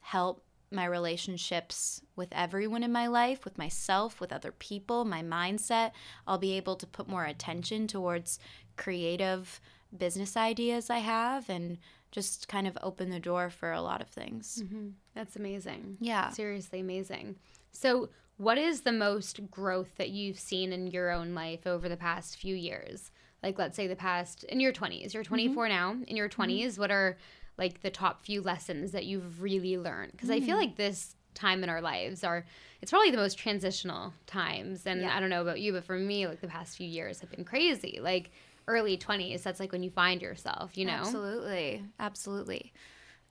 help 0.00 0.44
my 0.70 0.86
relationships 0.86 2.00
with 2.16 2.30
everyone 2.32 2.82
in 2.82 2.90
my 2.90 3.06
life 3.06 3.44
with 3.44 3.58
myself 3.58 4.20
with 4.20 4.32
other 4.32 4.52
people 4.52 5.04
my 5.04 5.22
mindset. 5.22 5.92
I'll 6.26 6.38
be 6.38 6.56
able 6.56 6.76
to 6.76 6.86
put 6.86 7.08
more 7.08 7.26
attention 7.26 7.86
towards 7.86 8.38
creative 8.76 9.60
business 9.96 10.38
ideas 10.38 10.88
i 10.88 10.98
have 10.98 11.50
and 11.50 11.76
just 12.12 12.46
kind 12.46 12.68
of 12.68 12.78
open 12.82 13.10
the 13.10 13.18
door 13.18 13.50
for 13.50 13.72
a 13.72 13.80
lot 13.82 14.00
of 14.00 14.08
things 14.08 14.62
mm-hmm. 14.62 14.90
That's 15.14 15.36
amazing. 15.36 15.98
Yeah. 16.00 16.30
Seriously 16.30 16.80
amazing. 16.80 17.36
So, 17.72 18.08
what 18.38 18.58
is 18.58 18.80
the 18.80 18.92
most 18.92 19.50
growth 19.50 19.96
that 19.98 20.10
you've 20.10 20.38
seen 20.38 20.72
in 20.72 20.86
your 20.88 21.10
own 21.10 21.34
life 21.34 21.66
over 21.66 21.88
the 21.88 21.96
past 21.96 22.36
few 22.36 22.54
years? 22.54 23.10
Like, 23.42 23.58
let's 23.58 23.76
say 23.76 23.86
the 23.86 23.96
past, 23.96 24.44
in 24.44 24.58
your 24.58 24.72
20s, 24.72 25.12
you're 25.12 25.22
mm-hmm. 25.22 25.34
24 25.34 25.68
now, 25.68 25.96
in 26.06 26.16
your 26.16 26.28
mm-hmm. 26.28 26.42
20s, 26.42 26.78
what 26.78 26.90
are 26.90 27.18
like 27.58 27.82
the 27.82 27.90
top 27.90 28.22
few 28.22 28.40
lessons 28.40 28.92
that 28.92 29.04
you've 29.04 29.42
really 29.42 29.76
learned? 29.76 30.12
Because 30.12 30.30
I 30.30 30.40
feel 30.40 30.56
like 30.56 30.76
this 30.76 31.14
time 31.34 31.62
in 31.62 31.68
our 31.68 31.82
lives 31.82 32.24
are, 32.24 32.44
it's 32.80 32.90
probably 32.90 33.10
the 33.10 33.16
most 33.18 33.38
transitional 33.38 34.12
times. 34.26 34.86
And 34.86 35.02
Yeah. 35.02 35.16
I 35.16 35.20
don't 35.20 35.30
know 35.30 35.42
about 35.42 35.60
you, 35.60 35.72
but 35.72 35.84
for 35.84 35.98
me, 35.98 36.26
like 36.26 36.40
the 36.40 36.48
past 36.48 36.76
few 36.76 36.88
years 36.88 37.20
have 37.20 37.30
been 37.30 37.44
crazy. 37.44 38.00
Like, 38.02 38.30
early 38.68 38.96
20s, 38.96 39.42
that's 39.42 39.60
like 39.60 39.72
when 39.72 39.82
you 39.82 39.90
find 39.90 40.22
yourself, 40.22 40.76
you 40.76 40.84
know? 40.84 40.92
Absolutely. 40.92 41.84
Absolutely. 41.98 42.72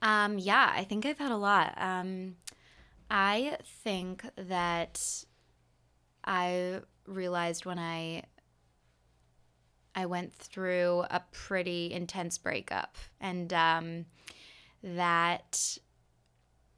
Um, 0.02 0.39
yeah, 0.39 0.72
I 0.76 0.84
think 0.84 1.06
I've 1.06 1.17
had 1.17 1.32
a 1.32 1.38
lot. 1.38 1.74
Um, 1.78 2.36
I 3.10 3.58
think 3.84 4.24
that 4.36 5.26
I 6.24 6.80
realized 7.06 7.65
when 7.65 7.80
I 7.80 8.24
I 9.94 10.06
went 10.06 10.34
through 10.34 11.04
a 11.10 11.22
pretty 11.32 11.91
intense 11.91 12.38
breakup, 12.38 12.96
and 13.20 13.52
um, 13.54 14.06
that 14.84 15.78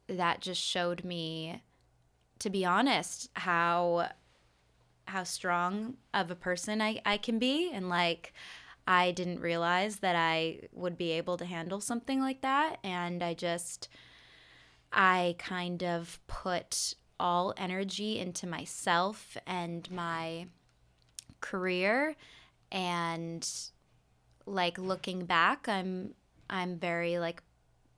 that 0.08 0.40
just 0.40 0.60
showed 0.60 1.04
me, 1.04 1.62
to 2.40 2.50
be 2.50 2.64
honest, 2.64 3.30
how 3.34 4.08
how 5.06 5.24
strong 5.24 5.96
of 6.12 6.30
a 6.30 6.34
person 6.36 6.80
I, 6.80 7.00
I 7.04 7.16
can 7.16 7.38
be, 7.38 7.70
and 7.72 7.88
like 7.88 8.32
I 8.86 9.12
didn't 9.12 9.40
realize 9.40 9.96
that 9.96 10.16
I 10.16 10.60
would 10.72 10.98
be 10.98 11.12
able 11.12 11.36
to 11.38 11.44
handle 11.44 11.80
something 11.80 12.20
like 12.20 12.42
that, 12.42 12.78
and 12.84 13.22
I 13.22 13.34
just 13.34 13.88
I 14.92 15.36
kind 15.38 15.82
of 15.82 16.20
put 16.26 16.94
all 17.18 17.54
energy 17.56 18.18
into 18.18 18.46
myself 18.46 19.36
and 19.46 19.90
my 19.90 20.46
career. 21.40 22.16
And 22.72 23.48
like 24.46 24.78
looking 24.78 25.24
back 25.24 25.68
i'm 25.68 26.14
i'm 26.50 26.76
very 26.76 27.18
like 27.18 27.42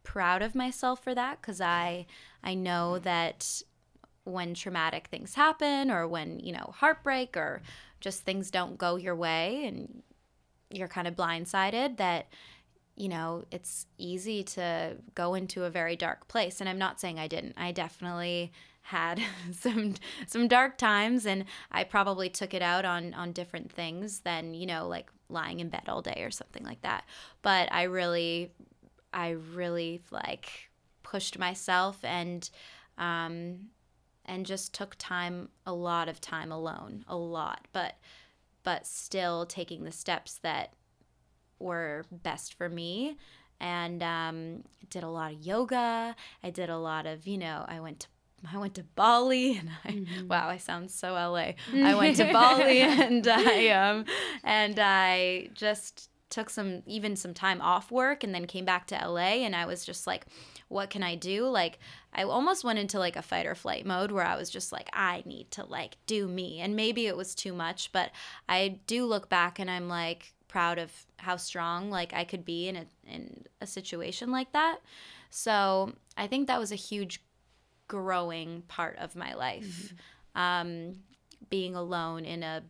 proud 0.02 0.42
of 0.42 0.54
myself 0.54 1.02
for 1.02 1.14
that 1.14 1.42
cuz 1.42 1.60
i 1.60 2.06
i 2.42 2.54
know 2.54 2.98
that 2.98 3.62
when 4.26 4.54
traumatic 4.54 5.08
things 5.08 5.34
happen 5.34 5.90
or 5.90 6.06
when 6.06 6.40
you 6.40 6.52
know 6.52 6.72
heartbreak 6.76 7.36
or 7.36 7.62
just 8.00 8.22
things 8.22 8.50
don't 8.50 8.76
go 8.76 8.96
your 8.96 9.16
way 9.16 9.64
and 9.66 10.02
you're 10.70 10.88
kind 10.88 11.06
of 11.08 11.14
blindsided 11.14 11.96
that 11.96 12.26
you 12.96 13.08
know 13.08 13.44
it's 13.50 13.86
easy 13.98 14.42
to 14.42 14.96
go 15.14 15.34
into 15.34 15.64
a 15.64 15.70
very 15.70 15.96
dark 15.96 16.26
place 16.28 16.60
and 16.60 16.68
i'm 16.68 16.78
not 16.78 17.00
saying 17.00 17.18
i 17.18 17.28
didn't 17.28 17.54
i 17.56 17.70
definitely 17.70 18.52
had 18.86 19.20
some 19.52 19.94
some 20.26 20.48
dark 20.48 20.78
times 20.78 21.26
and 21.26 21.44
I 21.70 21.84
probably 21.84 22.28
took 22.28 22.54
it 22.54 22.62
out 22.62 22.84
on 22.84 23.14
on 23.14 23.32
different 23.32 23.70
things 23.70 24.20
than, 24.20 24.54
you 24.54 24.66
know, 24.66 24.86
like 24.86 25.10
lying 25.28 25.60
in 25.60 25.68
bed 25.68 25.84
all 25.88 26.02
day 26.02 26.22
or 26.22 26.30
something 26.30 26.64
like 26.64 26.82
that. 26.82 27.04
But 27.42 27.72
I 27.72 27.84
really 27.84 28.52
I 29.12 29.30
really 29.30 30.02
like 30.10 30.70
pushed 31.02 31.38
myself 31.38 31.98
and 32.04 32.48
um 32.96 33.68
and 34.26 34.44
just 34.44 34.74
took 34.74 34.96
time 34.98 35.48
a 35.64 35.72
lot 35.72 36.08
of 36.08 36.20
time 36.20 36.52
alone, 36.52 37.04
a 37.08 37.16
lot, 37.16 37.66
but 37.72 37.96
but 38.62 38.84
still 38.86 39.46
taking 39.46 39.84
the 39.84 39.92
steps 39.92 40.38
that 40.42 40.72
were 41.58 42.04
best 42.10 42.54
for 42.54 42.68
me 42.68 43.16
and 43.60 44.02
um, 44.02 44.64
did 44.90 45.02
a 45.02 45.08
lot 45.08 45.32
of 45.32 45.40
yoga. 45.40 46.16
I 46.42 46.50
did 46.50 46.68
a 46.68 46.76
lot 46.76 47.06
of, 47.06 47.26
you 47.26 47.38
know, 47.38 47.64
I 47.68 47.80
went 47.80 48.00
to 48.00 48.06
I 48.52 48.58
went 48.58 48.74
to 48.74 48.82
Bali 48.82 49.56
and 49.58 49.70
I 49.84 49.88
mm-hmm. 49.88 50.28
wow 50.28 50.48
I 50.48 50.58
sound 50.58 50.90
so 50.90 51.14
LA. 51.14 51.52
I 51.74 51.94
went 51.94 52.16
to 52.16 52.32
Bali 52.32 52.80
and 52.82 53.26
I 53.26 53.68
um 53.68 54.04
and 54.44 54.78
I 54.78 55.48
just 55.54 56.10
took 56.28 56.50
some 56.50 56.82
even 56.86 57.16
some 57.16 57.34
time 57.34 57.60
off 57.60 57.90
work 57.90 58.24
and 58.24 58.34
then 58.34 58.46
came 58.46 58.64
back 58.64 58.86
to 58.88 58.94
LA 58.96 59.44
and 59.44 59.56
I 59.56 59.64
was 59.64 59.84
just 59.84 60.06
like 60.06 60.26
what 60.68 60.90
can 60.90 61.02
I 61.02 61.14
do? 61.14 61.46
Like 61.46 61.78
I 62.12 62.24
almost 62.24 62.64
went 62.64 62.78
into 62.78 62.98
like 62.98 63.16
a 63.16 63.22
fight 63.22 63.46
or 63.46 63.54
flight 63.54 63.86
mode 63.86 64.10
where 64.10 64.24
I 64.24 64.36
was 64.36 64.50
just 64.50 64.72
like 64.72 64.88
I 64.92 65.22
need 65.24 65.50
to 65.52 65.64
like 65.64 65.96
do 66.06 66.26
me. 66.26 66.60
And 66.60 66.74
maybe 66.74 67.06
it 67.06 67.16
was 67.16 67.34
too 67.34 67.52
much, 67.52 67.92
but 67.92 68.10
I 68.48 68.80
do 68.86 69.06
look 69.06 69.28
back 69.28 69.58
and 69.58 69.70
I'm 69.70 69.88
like 69.88 70.32
proud 70.48 70.78
of 70.78 70.92
how 71.18 71.36
strong 71.36 71.90
like 71.90 72.12
I 72.12 72.24
could 72.24 72.44
be 72.44 72.68
in 72.68 72.76
a 72.76 72.86
in 73.06 73.44
a 73.60 73.66
situation 73.66 74.30
like 74.30 74.52
that. 74.52 74.78
So, 75.30 75.92
I 76.16 76.28
think 76.28 76.46
that 76.46 76.58
was 76.58 76.72
a 76.72 76.76
huge 76.76 77.22
growing 77.88 78.62
part 78.68 78.96
of 78.98 79.16
my 79.16 79.34
life. 79.34 79.92
Mm-hmm. 80.34 80.40
Um, 80.40 80.94
being 81.50 81.74
alone 81.74 82.24
in 82.24 82.42
a 82.42 82.62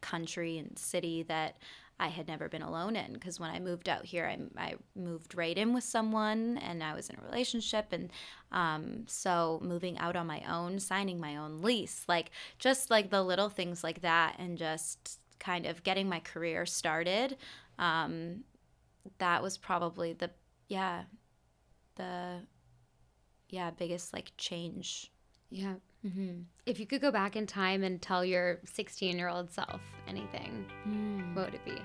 country 0.00 0.58
and 0.58 0.78
city 0.78 1.22
that 1.24 1.56
I 2.00 2.08
had 2.08 2.26
never 2.26 2.48
been 2.48 2.62
alone 2.62 2.96
in. 2.96 3.12
Because 3.12 3.38
when 3.38 3.50
I 3.50 3.60
moved 3.60 3.88
out 3.88 4.04
here, 4.04 4.26
I, 4.26 4.38
I 4.60 4.74
moved 4.96 5.36
right 5.36 5.56
in 5.56 5.72
with 5.72 5.84
someone 5.84 6.58
and 6.58 6.82
I 6.82 6.94
was 6.94 7.08
in 7.10 7.16
a 7.16 7.24
relationship. 7.24 7.92
And 7.92 8.10
um, 8.50 9.04
so 9.06 9.60
moving 9.62 9.98
out 9.98 10.16
on 10.16 10.26
my 10.26 10.42
own, 10.50 10.80
signing 10.80 11.20
my 11.20 11.36
own 11.36 11.62
lease, 11.62 12.04
like 12.08 12.30
just 12.58 12.90
like 12.90 13.10
the 13.10 13.22
little 13.22 13.48
things 13.48 13.84
like 13.84 14.02
that, 14.02 14.36
and 14.38 14.58
just 14.58 15.20
kind 15.38 15.66
of 15.66 15.84
getting 15.84 16.08
my 16.08 16.20
career 16.20 16.66
started. 16.66 17.36
Um, 17.78 18.44
that 19.18 19.42
was 19.42 19.56
probably 19.56 20.12
the, 20.12 20.30
yeah, 20.68 21.04
the 21.96 22.40
yeah 23.50 23.70
biggest 23.70 24.12
like 24.12 24.32
change 24.36 25.10
yeah 25.50 25.74
mm-hmm. 26.06 26.40
if 26.66 26.78
you 26.80 26.86
could 26.86 27.00
go 27.00 27.10
back 27.10 27.36
in 27.36 27.46
time 27.46 27.82
and 27.82 28.00
tell 28.00 28.24
your 28.24 28.58
16 28.64 29.16
year 29.16 29.28
old 29.28 29.50
self 29.50 29.80
anything 30.08 30.64
mm. 30.86 31.34
what 31.34 31.46
would 31.46 31.54
it 31.54 31.64
be 31.64 31.80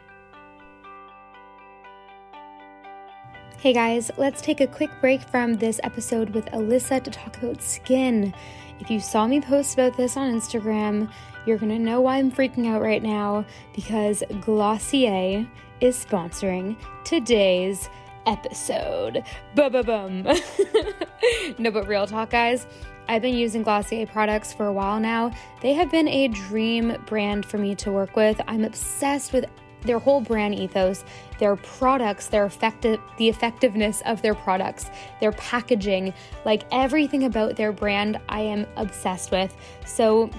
Hey 3.58 3.74
guys, 3.74 4.12
let's 4.18 4.44
take 4.44 4.62
a 4.62 4.68
quick 4.68 4.92
break 5.02 5.22
from 5.22 5.56
this 5.56 5.80
episode 5.82 6.30
with 6.32 6.46
Alyssa 6.48 7.02
to 7.02 7.10
talk 7.10 7.36
about 7.38 7.64
skin. 7.64 8.32
If 8.80 8.92
you 8.92 9.00
saw 9.00 9.26
me 9.26 9.42
post 9.42 9.74
about 9.74 9.98
this 9.98 10.18
on 10.18 10.32
Instagram, 10.32 11.12
you're 11.48 11.58
gonna 11.58 11.80
know 11.80 12.02
why 12.02 12.18
I'm 12.18 12.32
freaking 12.32 12.68
out 12.68 12.84
right 12.84 13.02
now 13.02 13.44
because 13.74 14.24
Glossier 14.42 15.48
is 15.82 16.06
sponsoring 16.06 16.78
today's 17.04 17.90
episode. 18.28 19.24
Ba 19.56 19.70
ba 19.70 19.84
bum. 19.84 20.24
no, 21.58 21.72
but 21.72 21.88
real 21.88 22.06
talk, 22.06 22.30
guys. 22.30 22.68
I've 23.08 23.22
been 23.22 23.36
using 23.36 23.64
Glossier 23.64 24.08
products 24.08 24.52
for 24.54 24.66
a 24.66 24.74
while 24.74 25.00
now. 25.00 25.32
They 25.62 25.74
have 25.74 25.92
been 25.92 26.08
a 26.08 26.28
dream 26.28 26.98
brand 27.06 27.46
for 27.46 27.58
me 27.58 27.76
to 27.76 27.92
work 27.92 28.16
with. 28.16 28.42
I'm 28.48 28.66
obsessed 28.66 29.32
with 29.32 29.46
their 29.84 30.00
whole 30.00 30.22
brand 30.22 30.56
ethos, 30.56 31.06
their 31.38 31.56
products, 31.56 32.28
their 32.28 32.46
effective 32.46 33.00
the 33.18 33.30
effectiveness 33.30 34.02
of 34.06 34.22
their 34.22 34.34
products, 34.34 34.90
their 35.20 35.32
packaging, 35.34 36.14
like 36.44 36.64
everything 36.72 37.26
about 37.26 37.56
their 37.56 37.72
brand 37.72 38.20
I 38.28 38.42
am 38.42 38.66
obsessed 38.76 39.32
with. 39.32 39.56
So 39.86 40.30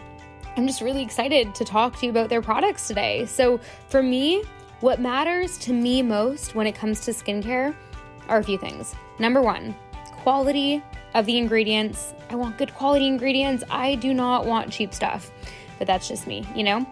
I'm 0.57 0.67
just 0.67 0.81
really 0.81 1.03
excited 1.03 1.55
to 1.55 1.65
talk 1.65 1.99
to 2.01 2.07
you 2.07 2.11
about 2.11 2.29
their 2.29 2.43
products 2.43 2.89
today. 2.89 3.27
So 3.27 3.61
for 3.89 4.03
me, 4.03 4.43
what 4.81 5.01
matters 5.01 5.57
to 5.59 5.73
me 5.73 6.03
most 6.03 6.55
when 6.55 6.67
it 6.67 6.75
comes 6.75 7.01
to 7.03 7.13
skincare 7.13 7.75
are 8.29 8.39
a 8.39 8.43
few 8.43 8.59
things. 8.59 8.95
Number 9.19 9.41
one, 9.41 9.77
quality 10.23 10.83
of 11.17 11.25
the 11.25 11.39
ingredients. 11.39 12.13
I 12.29 12.37
want 12.37 12.59
good 12.59 12.75
quality 12.75 13.07
ingredients. 13.07 13.65
I 13.71 13.95
do 13.95 14.13
not 14.13 14.45
want 14.45 14.71
cheap 14.71 14.93
stuff, 14.93 15.31
but 15.79 15.87
that's 15.87 16.07
just 16.07 16.27
me, 16.27 16.47
you 16.55 16.63
know? 16.63 16.87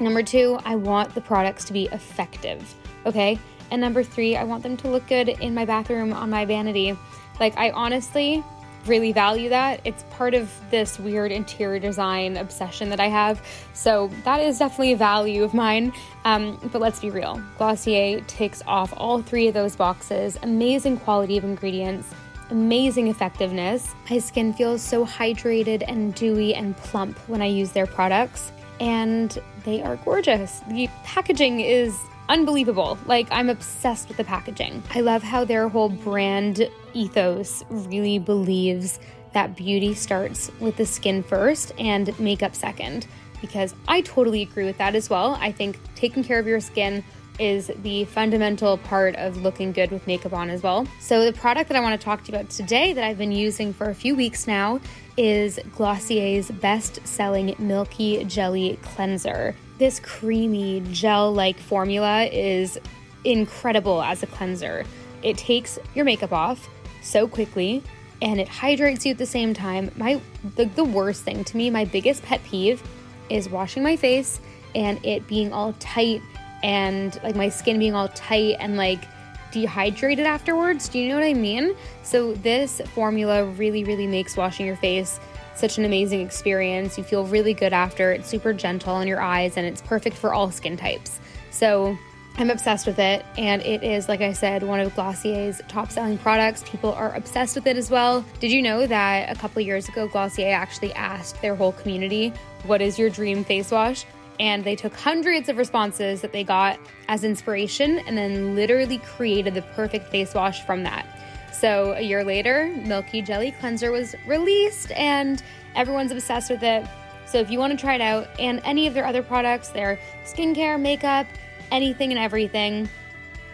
Number 0.00 0.22
two, 0.22 0.60
I 0.64 0.76
want 0.76 1.12
the 1.12 1.20
products 1.20 1.64
to 1.64 1.72
be 1.72 1.86
effective, 1.86 2.72
okay? 3.04 3.36
And 3.72 3.80
number 3.80 4.04
three, 4.04 4.36
I 4.36 4.44
want 4.44 4.62
them 4.62 4.76
to 4.78 4.88
look 4.88 5.08
good 5.08 5.28
in 5.28 5.54
my 5.54 5.64
bathroom 5.64 6.12
on 6.12 6.30
my 6.30 6.44
vanity. 6.44 6.96
Like, 7.40 7.58
I 7.58 7.70
honestly 7.70 8.44
really 8.86 9.10
value 9.12 9.48
that. 9.48 9.80
It's 9.84 10.04
part 10.10 10.34
of 10.34 10.52
this 10.70 11.00
weird 11.00 11.32
interior 11.32 11.80
design 11.80 12.36
obsession 12.36 12.88
that 12.90 13.00
I 13.00 13.08
have. 13.08 13.44
So 13.74 14.08
that 14.22 14.40
is 14.40 14.60
definitely 14.60 14.92
a 14.92 14.96
value 14.96 15.42
of 15.42 15.52
mine. 15.52 15.92
Um, 16.24 16.60
but 16.72 16.80
let's 16.80 17.00
be 17.00 17.10
real 17.10 17.42
Glossier 17.58 18.20
takes 18.28 18.62
off 18.68 18.94
all 18.96 19.20
three 19.20 19.48
of 19.48 19.54
those 19.54 19.74
boxes 19.74 20.38
amazing 20.42 20.98
quality 20.98 21.36
of 21.36 21.44
ingredients. 21.44 22.14
Amazing 22.50 23.08
effectiveness. 23.08 23.94
My 24.10 24.18
skin 24.18 24.52
feels 24.54 24.82
so 24.82 25.04
hydrated 25.04 25.84
and 25.86 26.14
dewy 26.14 26.54
and 26.54 26.76
plump 26.76 27.18
when 27.28 27.42
I 27.42 27.46
use 27.46 27.72
their 27.72 27.86
products, 27.86 28.52
and 28.80 29.38
they 29.64 29.82
are 29.82 29.96
gorgeous. 29.96 30.60
The 30.70 30.88
packaging 31.04 31.60
is 31.60 31.94
unbelievable. 32.30 32.98
Like, 33.06 33.26
I'm 33.30 33.50
obsessed 33.50 34.08
with 34.08 34.16
the 34.16 34.24
packaging. 34.24 34.82
I 34.94 35.00
love 35.00 35.22
how 35.22 35.44
their 35.44 35.68
whole 35.68 35.90
brand 35.90 36.68
ethos 36.94 37.64
really 37.70 38.18
believes 38.18 38.98
that 39.34 39.54
beauty 39.54 39.92
starts 39.92 40.50
with 40.58 40.76
the 40.76 40.86
skin 40.86 41.22
first 41.22 41.72
and 41.78 42.18
makeup 42.18 42.54
second, 42.54 43.06
because 43.42 43.74
I 43.86 44.00
totally 44.00 44.42
agree 44.42 44.64
with 44.64 44.78
that 44.78 44.94
as 44.94 45.10
well. 45.10 45.36
I 45.38 45.52
think 45.52 45.78
taking 45.94 46.24
care 46.24 46.38
of 46.38 46.46
your 46.46 46.60
skin 46.60 47.04
is 47.38 47.70
the 47.82 48.04
fundamental 48.06 48.78
part 48.78 49.14
of 49.16 49.36
looking 49.38 49.72
good 49.72 49.90
with 49.90 50.06
makeup 50.06 50.32
on 50.32 50.50
as 50.50 50.62
well. 50.62 50.86
So, 51.00 51.24
the 51.24 51.32
product 51.32 51.68
that 51.68 51.76
I 51.76 51.80
want 51.80 52.00
to 52.00 52.04
talk 52.04 52.24
to 52.24 52.32
you 52.32 52.38
about 52.38 52.50
today 52.50 52.92
that 52.92 53.04
I've 53.04 53.18
been 53.18 53.32
using 53.32 53.72
for 53.72 53.90
a 53.90 53.94
few 53.94 54.14
weeks 54.14 54.46
now 54.46 54.80
is 55.16 55.58
Glossier's 55.74 56.50
best 56.50 57.06
selling 57.06 57.54
Milky 57.58 58.24
Jelly 58.24 58.78
Cleanser. 58.82 59.54
This 59.78 60.00
creamy 60.00 60.82
gel 60.92 61.32
like 61.32 61.58
formula 61.58 62.24
is 62.24 62.78
incredible 63.24 64.02
as 64.02 64.22
a 64.22 64.26
cleanser. 64.26 64.84
It 65.22 65.36
takes 65.36 65.78
your 65.94 66.04
makeup 66.04 66.32
off 66.32 66.68
so 67.02 67.26
quickly 67.28 67.82
and 68.20 68.40
it 68.40 68.48
hydrates 68.48 69.06
you 69.06 69.12
at 69.12 69.18
the 69.18 69.26
same 69.26 69.54
time. 69.54 69.90
My 69.96 70.20
the, 70.56 70.64
the 70.66 70.84
worst 70.84 71.22
thing 71.22 71.44
to 71.44 71.56
me, 71.56 71.70
my 71.70 71.84
biggest 71.84 72.22
pet 72.22 72.42
peeve 72.44 72.82
is 73.30 73.48
washing 73.48 73.82
my 73.82 73.96
face 73.96 74.40
and 74.74 75.04
it 75.04 75.26
being 75.26 75.52
all 75.52 75.74
tight 75.74 76.22
and 76.62 77.20
like 77.22 77.36
my 77.36 77.48
skin 77.48 77.78
being 77.78 77.94
all 77.94 78.08
tight 78.08 78.56
and 78.60 78.76
like 78.76 79.06
dehydrated 79.50 80.26
afterwards. 80.26 80.88
Do 80.88 80.98
you 80.98 81.08
know 81.08 81.16
what 81.16 81.24
I 81.24 81.34
mean? 81.34 81.74
So 82.02 82.34
this 82.34 82.80
formula 82.94 83.44
really 83.44 83.84
really 83.84 84.06
makes 84.06 84.36
washing 84.36 84.66
your 84.66 84.76
face 84.76 85.20
such 85.54 85.78
an 85.78 85.84
amazing 85.84 86.20
experience. 86.20 86.96
You 86.96 87.04
feel 87.04 87.26
really 87.26 87.52
good 87.54 87.72
after. 87.72 88.12
It's 88.12 88.28
super 88.28 88.52
gentle 88.52 88.94
on 88.94 89.08
your 89.08 89.20
eyes 89.20 89.56
and 89.56 89.66
it's 89.66 89.82
perfect 89.82 90.16
for 90.16 90.32
all 90.32 90.50
skin 90.50 90.76
types. 90.76 91.20
So 91.50 91.98
I'm 92.38 92.50
obsessed 92.50 92.86
with 92.86 93.00
it, 93.00 93.26
and 93.36 93.60
it 93.62 93.82
is, 93.82 94.08
like 94.08 94.20
I 94.20 94.32
said, 94.32 94.62
one 94.62 94.78
of 94.78 94.94
Glossier's 94.94 95.60
top 95.66 95.90
selling 95.90 96.16
products. 96.18 96.62
People 96.64 96.92
are 96.92 97.12
obsessed 97.16 97.56
with 97.56 97.66
it 97.66 97.76
as 97.76 97.90
well. 97.90 98.24
Did 98.38 98.52
you 98.52 98.62
know 98.62 98.86
that 98.86 99.36
a 99.36 99.40
couple 99.40 99.60
years 99.60 99.88
ago, 99.88 100.06
Glossier 100.06 100.52
actually 100.52 100.92
asked 100.92 101.42
their 101.42 101.56
whole 101.56 101.72
community, 101.72 102.32
What 102.62 102.80
is 102.80 102.96
your 102.96 103.10
dream 103.10 103.42
face 103.42 103.72
wash? 103.72 104.06
And 104.40 104.64
they 104.64 104.76
took 104.76 104.94
hundreds 104.94 105.48
of 105.48 105.56
responses 105.56 106.20
that 106.20 106.32
they 106.32 106.44
got 106.44 106.78
as 107.08 107.24
inspiration 107.24 107.98
and 108.00 108.16
then 108.16 108.54
literally 108.54 108.98
created 108.98 109.54
the 109.54 109.62
perfect 109.62 110.08
face 110.08 110.34
wash 110.34 110.64
from 110.64 110.82
that. 110.84 111.06
So 111.52 111.94
a 111.94 112.00
year 112.00 112.22
later, 112.22 112.72
Milky 112.84 113.20
Jelly 113.20 113.52
Cleanser 113.58 113.90
was 113.90 114.14
released, 114.26 114.92
and 114.92 115.42
everyone's 115.74 116.12
obsessed 116.12 116.50
with 116.50 116.62
it. 116.62 116.86
So 117.26 117.38
if 117.38 117.50
you 117.50 117.58
want 117.58 117.72
to 117.72 117.76
try 117.76 117.96
it 117.96 118.00
out 118.00 118.28
and 118.38 118.60
any 118.64 118.86
of 118.86 118.94
their 118.94 119.04
other 119.04 119.22
products, 119.22 119.68
their 119.68 119.98
skincare, 120.24 120.80
makeup, 120.80 121.26
anything 121.72 122.10
and 122.12 122.18
everything, 122.18 122.88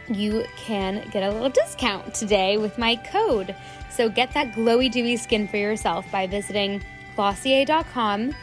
you 0.08 0.44
can 0.56 1.08
get 1.10 1.22
a 1.22 1.30
little 1.30 1.48
discount 1.48 2.14
today 2.14 2.58
with 2.58 2.76
my 2.76 2.96
code. 2.96 3.56
So 3.90 4.08
get 4.08 4.32
that 4.34 4.52
glowy, 4.52 4.90
dewy 4.90 5.16
skin 5.16 5.48
for 5.48 5.56
yourself 5.56 6.04
by 6.12 6.26
visiting 6.26 6.82
glossier.com 7.16 8.34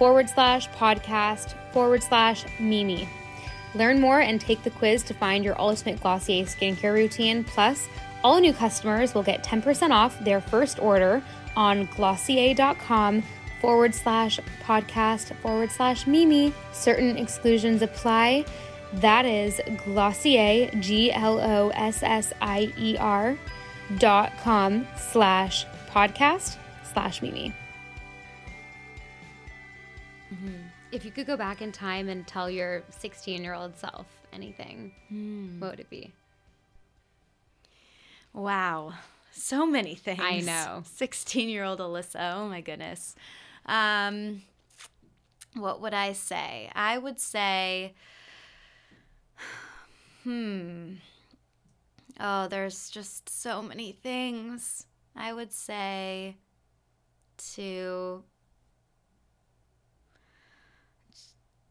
forward 0.00 0.30
slash 0.30 0.66
podcast 0.70 1.52
forward 1.72 2.02
slash 2.02 2.46
Mimi. 2.58 3.06
Learn 3.74 4.00
more 4.00 4.20
and 4.20 4.40
take 4.40 4.62
the 4.62 4.70
quiz 4.70 5.02
to 5.02 5.14
find 5.14 5.44
your 5.44 5.60
ultimate 5.60 6.00
Glossier 6.00 6.46
skincare 6.46 6.94
routine. 6.94 7.44
Plus, 7.44 7.86
all 8.24 8.40
new 8.40 8.54
customers 8.54 9.14
will 9.14 9.22
get 9.22 9.44
10% 9.44 9.90
off 9.90 10.18
their 10.24 10.40
first 10.40 10.78
order 10.78 11.22
on 11.54 11.84
glossier.com 11.94 13.22
forward 13.60 13.94
slash 13.94 14.40
podcast 14.64 15.36
forward 15.36 15.70
slash 15.70 16.06
Mimi. 16.06 16.54
Certain 16.72 17.18
exclusions 17.18 17.82
apply. 17.82 18.46
That 18.94 19.26
is 19.26 19.60
Glossier, 19.84 20.70
G 20.80 21.12
L 21.12 21.38
O 21.38 21.68
S 21.74 22.02
S 22.02 22.32
I 22.40 22.72
E 22.78 22.96
R 22.96 23.38
dot 23.98 24.32
com 24.42 24.88
slash 24.96 25.66
podcast 25.92 26.56
slash 26.82 27.20
Mimi. 27.20 27.52
If 30.92 31.04
you 31.04 31.10
could 31.12 31.26
go 31.26 31.36
back 31.36 31.62
in 31.62 31.70
time 31.70 32.08
and 32.08 32.26
tell 32.26 32.50
your 32.50 32.82
16 32.90 33.42
year 33.42 33.54
old 33.54 33.76
self 33.76 34.06
anything, 34.32 34.92
mm. 35.12 35.60
what 35.60 35.70
would 35.70 35.80
it 35.80 35.90
be? 35.90 36.12
Wow. 38.32 38.94
So 39.32 39.66
many 39.66 39.94
things. 39.94 40.20
I 40.20 40.40
know. 40.40 40.82
16 40.94 41.48
year 41.48 41.64
old 41.64 41.78
Alyssa. 41.78 42.34
Oh 42.34 42.48
my 42.48 42.60
goodness. 42.60 43.14
Um, 43.66 44.42
what 45.54 45.80
would 45.80 45.94
I 45.94 46.12
say? 46.12 46.70
I 46.74 46.98
would 46.98 47.20
say 47.20 47.94
Hmm. 50.24 50.94
Oh, 52.18 52.48
there's 52.48 52.90
just 52.90 53.28
so 53.28 53.62
many 53.62 53.92
things. 53.92 54.86
I 55.16 55.32
would 55.32 55.52
say 55.52 56.36
to 57.54 58.22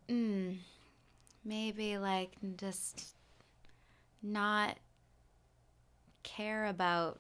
mm, 0.10 0.58
maybe 1.46 1.98
like 1.98 2.36
just 2.58 3.16
not 4.22 4.78
care 6.24 6.66
about 6.66 7.20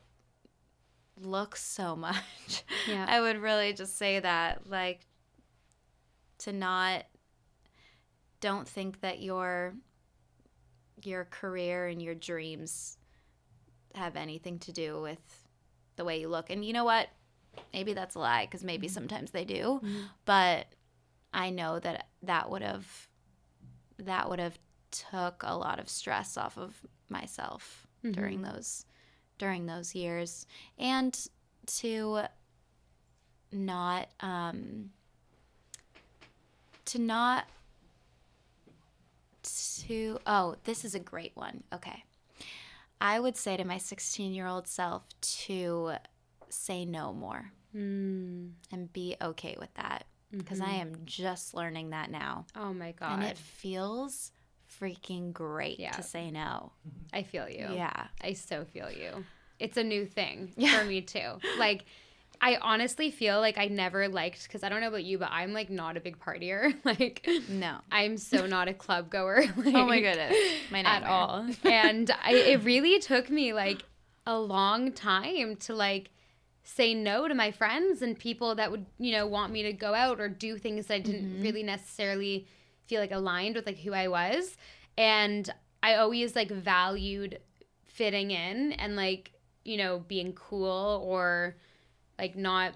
looks 1.21 1.63
so 1.63 1.95
much. 1.95 2.63
Yeah. 2.87 3.05
I 3.07 3.21
would 3.21 3.37
really 3.37 3.73
just 3.73 3.97
say 3.97 4.19
that 4.19 4.67
like 4.69 5.01
to 6.39 6.53
not 6.53 7.03
don't 8.39 8.67
think 8.67 9.01
that 9.01 9.21
you're 9.21 9.73
your 11.03 11.25
career 11.25 11.87
and 11.87 12.01
your 12.01 12.15
dreams 12.15 12.97
have 13.95 14.15
anything 14.15 14.59
to 14.59 14.71
do 14.71 15.01
with 15.01 15.19
the 15.95 16.05
way 16.05 16.19
you 16.19 16.27
look. 16.29 16.49
And 16.49 16.63
you 16.63 16.73
know 16.73 16.85
what? 16.85 17.09
Maybe 17.73 17.93
that's 17.93 18.15
a 18.15 18.19
lie 18.19 18.45
because 18.45 18.63
maybe 18.63 18.87
mm-hmm. 18.87 18.93
sometimes 18.93 19.31
they 19.31 19.45
do. 19.45 19.81
Mm-hmm. 19.83 20.01
But 20.25 20.67
I 21.33 21.49
know 21.49 21.79
that 21.79 22.07
that 22.23 22.49
would 22.49 22.61
have 22.61 23.07
that 23.97 24.29
would 24.29 24.39
have 24.39 24.57
took 24.91 25.43
a 25.45 25.55
lot 25.55 25.79
of 25.79 25.89
stress 25.89 26.37
off 26.37 26.57
of 26.57 26.75
myself 27.09 27.87
mm-hmm. 28.03 28.13
during 28.13 28.41
those 28.41 28.85
during 29.37 29.65
those 29.65 29.93
years 29.93 30.45
and 30.77 31.27
to 31.65 32.21
not 33.51 34.09
um 34.21 34.89
to 36.85 36.99
not 36.99 37.45
to, 39.43 40.19
oh, 40.25 40.55
this 40.63 40.83
is 40.83 40.95
a 40.95 40.99
great 40.99 41.31
one. 41.35 41.63
Okay. 41.73 42.03
I 43.01 43.19
would 43.19 43.37
say 43.37 43.55
to 43.57 43.63
my 43.63 43.77
16 43.77 44.33
year 44.33 44.47
old 44.47 44.67
self 44.67 45.03
to 45.21 45.93
say 46.49 46.83
no 46.83 47.13
more 47.13 47.51
mm. 47.75 48.49
and 48.71 48.93
be 48.93 49.15
okay 49.21 49.55
with 49.59 49.73
that 49.75 50.05
because 50.35 50.59
mm-hmm. 50.59 50.69
I 50.69 50.75
am 50.75 50.93
just 51.05 51.53
learning 51.53 51.91
that 51.91 52.11
now. 52.11 52.45
Oh 52.55 52.73
my 52.73 52.91
God. 52.91 53.19
And 53.19 53.23
it 53.23 53.37
feels 53.37 54.31
freaking 54.79 55.33
great 55.33 55.79
yeah. 55.79 55.91
to 55.91 56.03
say 56.03 56.31
no. 56.31 56.71
I 57.13 57.23
feel 57.23 57.49
you. 57.49 57.67
Yeah. 57.71 58.07
I 58.21 58.33
so 58.33 58.65
feel 58.65 58.91
you. 58.91 59.25
It's 59.59 59.77
a 59.77 59.83
new 59.83 60.05
thing 60.05 60.53
yeah. 60.55 60.79
for 60.79 60.85
me 60.85 61.01
too. 61.01 61.39
Like, 61.57 61.85
I 62.41 62.57
honestly 62.61 63.11
feel 63.11 63.41
like 63.41 63.57
I 63.57 63.65
never 63.65 64.07
liked 64.07 64.43
because 64.43 64.63
I 64.63 64.69
don't 64.69 64.79
know 64.79 64.87
about 64.87 65.03
you, 65.03 65.17
but 65.17 65.29
I'm 65.29 65.51
like 65.51 65.69
not 65.69 65.97
a 65.97 65.99
big 65.99 66.19
partier. 66.19 66.73
like 66.85 67.27
no, 67.49 67.79
I'm 67.91 68.17
so 68.17 68.45
not 68.45 68.69
a 68.69 68.73
club 68.73 69.09
goer. 69.09 69.43
Like, 69.57 69.75
oh 69.75 69.85
my 69.85 69.99
goodness, 69.99 70.33
my 70.71 70.79
at 70.79 71.03
all. 71.03 71.45
and 71.65 72.09
I, 72.23 72.31
it 72.31 72.63
really 72.63 72.99
took 72.99 73.29
me 73.29 73.51
like 73.51 73.83
a 74.25 74.39
long 74.39 74.93
time 74.93 75.57
to 75.57 75.75
like 75.75 76.11
say 76.63 76.93
no 76.93 77.27
to 77.27 77.33
my 77.33 77.51
friends 77.51 78.01
and 78.01 78.17
people 78.17 78.55
that 78.55 78.69
would 78.71 78.85
you 78.97 79.11
know 79.11 79.25
want 79.25 79.51
me 79.51 79.63
to 79.63 79.73
go 79.73 79.93
out 79.93 80.19
or 80.19 80.29
do 80.29 80.57
things 80.57 80.87
that 80.87 80.95
I 80.95 80.99
didn't 80.99 81.25
mm-hmm. 81.25 81.43
really 81.43 81.63
necessarily 81.63 82.47
feel 82.85 83.01
like 83.01 83.11
aligned 83.11 83.55
with 83.55 83.65
like 83.65 83.79
who 83.79 83.93
I 83.93 84.07
was. 84.07 84.57
And 84.97 85.49
I 85.81 85.95
always 85.95 86.35
like 86.35 86.49
valued 86.51 87.39
fitting 87.85 88.31
in 88.31 88.73
and 88.73 88.95
like 88.95 89.31
you 89.63 89.77
know 89.77 89.99
being 90.07 90.33
cool 90.33 91.03
or 91.05 91.55
like 92.17 92.35
not 92.35 92.73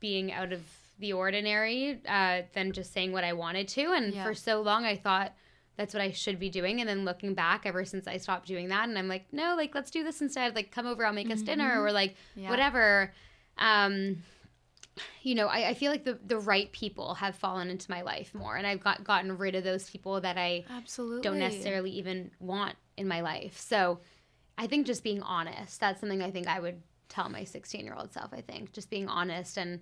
being 0.00 0.32
out 0.32 0.52
of 0.52 0.60
the 0.98 1.12
ordinary 1.12 2.00
uh, 2.08 2.42
than 2.54 2.72
just 2.72 2.92
saying 2.92 3.12
what 3.12 3.24
I 3.24 3.32
wanted 3.32 3.68
to. 3.68 3.92
And 3.92 4.14
yeah. 4.14 4.24
for 4.24 4.34
so 4.34 4.62
long, 4.62 4.84
I 4.84 4.96
thought 4.96 5.34
that's 5.76 5.94
what 5.94 6.02
I 6.02 6.10
should 6.12 6.38
be 6.38 6.50
doing. 6.50 6.80
And 6.80 6.88
then 6.88 7.04
looking 7.04 7.34
back, 7.34 7.64
ever 7.64 7.84
since 7.84 8.06
I 8.06 8.18
stopped 8.18 8.46
doing 8.46 8.68
that, 8.68 8.88
and 8.88 8.98
I'm 8.98 9.08
like, 9.08 9.26
no, 9.32 9.54
like 9.56 9.74
let's 9.74 9.90
do 9.90 10.04
this 10.04 10.20
instead. 10.20 10.54
Like 10.54 10.70
come 10.70 10.86
over, 10.86 11.04
I'll 11.04 11.12
make 11.12 11.28
mm-hmm. 11.28 11.34
us 11.34 11.42
dinner, 11.42 11.82
or 11.82 11.92
like 11.92 12.16
yeah. 12.34 12.50
whatever. 12.50 13.12
Um, 13.58 14.22
you 15.22 15.34
know, 15.34 15.46
I, 15.46 15.70
I 15.70 15.74
feel 15.74 15.90
like 15.90 16.04
the 16.04 16.18
the 16.26 16.38
right 16.38 16.70
people 16.72 17.14
have 17.14 17.34
fallen 17.34 17.70
into 17.70 17.90
my 17.90 18.02
life 18.02 18.34
more, 18.34 18.56
and 18.56 18.66
I've 18.66 18.80
got 18.80 19.04
gotten 19.04 19.38
rid 19.38 19.54
of 19.54 19.64
those 19.64 19.88
people 19.88 20.20
that 20.20 20.36
I 20.36 20.64
absolutely 20.70 21.22
don't 21.22 21.38
necessarily 21.38 21.90
even 21.92 22.30
want 22.40 22.76
in 22.96 23.08
my 23.08 23.22
life. 23.22 23.58
So, 23.58 24.00
I 24.58 24.66
think 24.66 24.86
just 24.86 25.02
being 25.02 25.22
honest, 25.22 25.80
that's 25.80 26.00
something 26.00 26.22
I 26.22 26.30
think 26.30 26.46
I 26.46 26.60
would 26.60 26.82
tell 27.08 27.28
my 27.28 27.44
16 27.44 27.84
year 27.84 27.94
old 27.94 28.12
self, 28.12 28.32
I 28.32 28.40
think. 28.40 28.72
Just 28.72 28.90
being 28.90 29.08
honest 29.08 29.56
and 29.56 29.80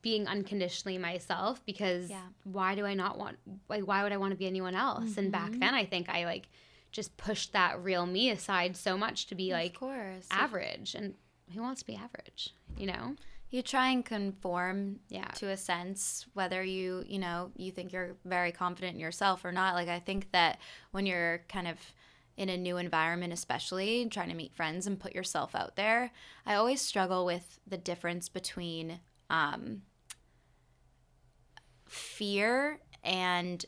being 0.00 0.26
unconditionally 0.26 0.98
myself 0.98 1.60
because 1.66 2.10
yeah. 2.10 2.20
why 2.44 2.74
do 2.74 2.86
I 2.86 2.94
not 2.94 3.18
want, 3.18 3.38
like, 3.68 3.86
why 3.86 4.02
would 4.02 4.12
I 4.12 4.16
want 4.16 4.32
to 4.32 4.36
be 4.36 4.46
anyone 4.46 4.74
else? 4.74 5.10
Mm-hmm. 5.10 5.18
And 5.20 5.32
back 5.32 5.50
mm-hmm. 5.50 5.60
then, 5.60 5.74
I 5.74 5.84
think 5.84 6.08
I 6.08 6.24
like 6.24 6.48
just 6.92 7.16
pushed 7.16 7.52
that 7.52 7.82
real 7.82 8.06
me 8.06 8.30
aside 8.30 8.76
so 8.76 8.96
much 8.96 9.26
to 9.26 9.34
be 9.34 9.52
like 9.52 9.76
average. 10.30 10.94
And 10.94 11.14
who 11.54 11.62
wants 11.62 11.80
to 11.82 11.86
be 11.86 11.96
average, 11.96 12.54
you 12.76 12.86
know? 12.86 13.16
You 13.50 13.62
try 13.62 13.88
and 13.88 14.04
conform 14.04 15.00
yeah. 15.08 15.28
to 15.36 15.48
a 15.48 15.56
sense, 15.56 16.26
whether 16.34 16.62
you, 16.62 17.02
you 17.06 17.18
know, 17.18 17.50
you 17.56 17.72
think 17.72 17.92
you're 17.92 18.14
very 18.24 18.52
confident 18.52 18.94
in 18.94 19.00
yourself 19.00 19.44
or 19.44 19.52
not. 19.52 19.74
Like, 19.74 19.88
I 19.88 20.00
think 20.00 20.30
that 20.32 20.58
when 20.90 21.06
you're 21.06 21.44
kind 21.48 21.66
of 21.66 21.78
in 22.36 22.50
a 22.50 22.56
new 22.56 22.76
environment, 22.76 23.32
especially 23.32 24.06
trying 24.10 24.28
to 24.28 24.34
meet 24.34 24.54
friends 24.54 24.86
and 24.86 25.00
put 25.00 25.14
yourself 25.14 25.54
out 25.54 25.76
there, 25.76 26.12
I 26.46 26.54
always 26.54 26.80
struggle 26.80 27.24
with 27.24 27.58
the 27.66 27.78
difference 27.78 28.28
between 28.28 29.00
um, 29.30 29.82
fear 31.86 32.80
and 33.04 33.64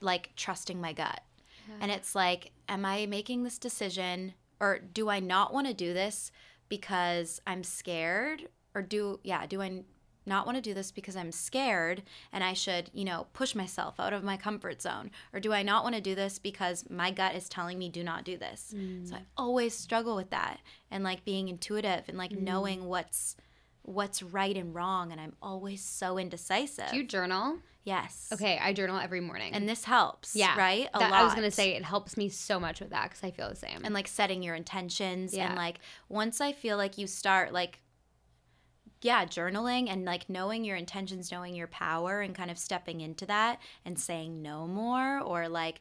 like 0.00 0.30
trusting 0.36 0.80
my 0.80 0.92
gut. 0.92 1.20
Yeah. 1.68 1.74
And 1.80 1.90
it's 1.90 2.14
like, 2.14 2.52
am 2.68 2.84
I 2.84 3.06
making 3.06 3.44
this 3.44 3.58
decision 3.58 4.34
or 4.60 4.78
do 4.78 5.08
I 5.08 5.20
not 5.20 5.52
want 5.52 5.66
to 5.66 5.74
do 5.74 5.92
this 5.92 6.30
because 6.68 7.40
I'm 7.46 7.62
scared? 7.62 8.48
Or 8.74 8.82
do, 8.82 9.20
yeah, 9.22 9.46
do 9.46 9.60
I 9.60 9.82
not 10.24 10.46
want 10.46 10.56
to 10.56 10.62
do 10.62 10.72
this 10.72 10.90
because 10.90 11.16
I'm 11.16 11.32
scared 11.32 12.02
and 12.32 12.44
I 12.44 12.52
should, 12.52 12.90
you 12.94 13.04
know, 13.04 13.26
push 13.32 13.54
myself 13.54 13.98
out 13.98 14.12
of 14.12 14.22
my 14.22 14.36
comfort 14.36 14.80
zone? 14.80 15.10
Or 15.32 15.40
do 15.40 15.52
I 15.52 15.62
not 15.62 15.82
want 15.82 15.94
to 15.96 16.00
do 16.00 16.14
this 16.14 16.38
because 16.38 16.88
my 16.88 17.10
gut 17.10 17.34
is 17.34 17.48
telling 17.48 17.78
me 17.78 17.88
do 17.88 18.04
not 18.04 18.24
do 18.24 18.36
this? 18.36 18.72
Mm. 18.74 19.08
So 19.08 19.16
I 19.16 19.22
always 19.36 19.74
struggle 19.74 20.16
with 20.16 20.30
that 20.30 20.60
and 20.90 21.04
like 21.04 21.24
being 21.24 21.48
intuitive 21.48 22.04
and 22.08 22.16
like 22.16 22.30
mm. 22.30 22.40
knowing 22.42 22.86
what's 22.86 23.36
what's 23.82 24.22
right 24.22 24.56
and 24.56 24.74
wrong 24.74 25.10
and 25.12 25.20
I'm 25.20 25.34
always 25.42 25.82
so 25.82 26.18
indecisive. 26.18 26.90
Do 26.90 26.96
you 26.96 27.04
journal? 27.04 27.58
yes. 27.84 28.28
Okay, 28.32 28.58
I 28.62 28.72
journal 28.72 28.96
every 29.00 29.20
morning. 29.20 29.52
And 29.54 29.68
this 29.68 29.82
helps, 29.84 30.36
yeah, 30.36 30.56
right? 30.56 30.88
A 30.94 30.98
That- 31.00 31.10
lot. 31.10 31.20
I 31.20 31.24
was 31.24 31.34
gonna 31.34 31.50
say 31.50 31.74
it 31.74 31.84
helps 31.84 32.16
me 32.16 32.28
so 32.28 32.60
much 32.60 32.78
with 32.80 32.90
that 32.90 33.10
because 33.10 33.24
I 33.24 33.30
feel 33.32 33.48
the 33.48 33.56
same. 33.56 33.80
and 33.84 33.92
like 33.92 34.06
setting 34.06 34.42
your 34.42 34.54
intentions 34.54 35.34
Yeah. 35.34 35.46
and 35.48 35.56
like 35.56 35.80
once 36.08 36.40
I 36.40 36.52
feel 36.52 36.76
like 36.76 36.96
you 36.96 37.06
start 37.08 37.52
like 37.52 37.80
yeah, 39.00 39.24
journaling 39.24 39.88
and 39.90 40.04
like 40.04 40.30
knowing 40.30 40.64
your 40.64 40.76
intentions, 40.76 41.32
knowing 41.32 41.56
your 41.56 41.66
power 41.66 42.20
and 42.20 42.36
kind 42.36 42.52
of 42.52 42.58
stepping 42.58 43.00
into 43.00 43.26
that 43.26 43.58
and 43.84 43.98
saying 43.98 44.40
no 44.42 44.68
more 44.68 45.18
or 45.18 45.48
like 45.48 45.80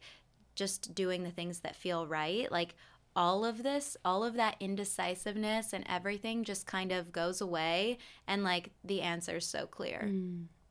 just 0.55 0.95
doing 0.95 1.21
the 1.23 1.29
things 1.29 1.59
that 1.59 1.75
feel 1.75 2.07
right. 2.07 2.51
Like 2.51 2.73
all 3.15 3.43
of 3.43 3.63
this, 3.63 3.97
all 4.05 4.23
of 4.23 4.35
that 4.35 4.55
indecisiveness 4.59 5.73
and 5.73 5.83
everything 5.89 6.43
just 6.43 6.65
kind 6.65 6.91
of 6.91 7.11
goes 7.11 7.41
away 7.41 7.97
and 8.27 8.43
like 8.43 8.71
the 8.83 9.01
answer 9.01 9.37
is 9.37 9.45
so 9.45 9.65
clear. 9.65 10.09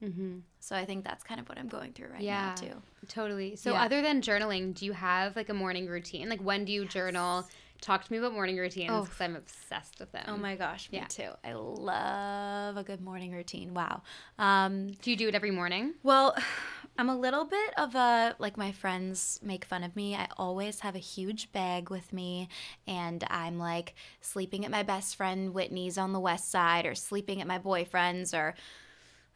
mm-hmm. 0.03 0.39
So 0.61 0.77
I 0.77 0.85
think 0.85 1.05
that's 1.05 1.23
kind 1.25 1.41
of 1.41 1.49
what 1.49 1.59
I'm 1.59 1.69
going 1.69 1.93
through 1.93 2.09
right 2.09 2.21
Yeah. 2.23 2.49
now 2.49 2.55
too. 2.55 2.83
Totally. 3.09 3.57
So 3.57 3.73
Yeah. 3.73 3.83
other 3.83 4.01
than 4.03 4.23
journaling, 4.23 4.75
do 4.75 4.87
you 4.87 4.93
have 4.93 5.37
like 5.37 5.49
a 5.49 5.55
morning 5.55 5.87
routine? 5.87 6.29
Like 6.29 6.41
when 6.41 6.65
do 6.65 6.73
you 6.73 6.85
journal? 6.87 7.47
Talk 7.81 8.05
to 8.05 8.13
me 8.13 8.19
about 8.19 8.33
morning 8.35 8.57
routines 8.59 8.91
Oh. 8.93 9.05
because 9.05 9.21
I'm 9.21 9.37
obsessed 9.37 9.99
with 10.01 10.13
them. 10.13 10.25
Oh 10.29 10.37
my 10.37 10.55
gosh, 10.55 10.91
me 10.93 10.99
Yeah. 10.99 11.07
too. 11.07 11.31
I 11.43 11.53
love 11.55 12.77
a 12.77 12.83
good 12.85 13.01
morning 13.01 13.33
routine. 13.33 13.73
Wow. 13.73 14.03
Um, 14.39 14.89
Do 15.03 15.11
you 15.11 15.17
do 15.17 15.29
it 15.29 15.35
every 15.35 15.51
morning? 15.51 15.95
Well, 16.03 16.37
I'm 16.99 17.09
a 17.09 17.17
little 17.17 17.45
bit 17.47 17.73
of 17.79 17.95
a 17.95 18.37
like 18.39 18.59
my 18.59 18.73
friends 18.73 19.41
make 19.43 19.65
fun 19.65 19.83
of 19.85 19.97
me. 19.97 20.15
I 20.15 20.29
always 20.37 20.81
have 20.81 20.95
a 20.95 20.99
huge 20.99 21.51
bag 21.53 21.89
with 21.89 22.13
me 22.13 22.49
and 22.87 23.25
I'm 23.31 23.59
like 23.59 23.95
sleeping 24.21 24.65
at 24.67 24.71
my 24.71 24.83
best 24.83 25.17
friend 25.17 25.55
Whitney's 25.55 25.97
on 25.97 26.13
the 26.13 26.21
west 26.21 26.51
side 26.51 26.85
or 26.85 26.95
sleeping 26.95 27.41
at 27.41 27.47
my 27.47 27.57
boyfriend's 27.59 28.35
or 28.35 28.55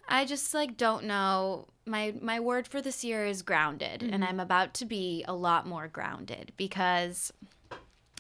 I 0.06 0.26
just 0.26 0.52
like 0.52 0.76
don't 0.76 1.04
know. 1.04 1.68
My 1.86 2.12
my 2.20 2.40
word 2.40 2.68
for 2.68 2.82
this 2.82 3.02
year 3.04 3.24
is 3.24 3.40
grounded 3.40 4.02
and 4.02 4.22
I'm 4.22 4.40
about 4.40 4.74
to 4.74 4.84
be 4.84 5.24
a 5.26 5.32
lot 5.34 5.66
more 5.66 5.88
grounded 5.88 6.52
because 6.58 7.32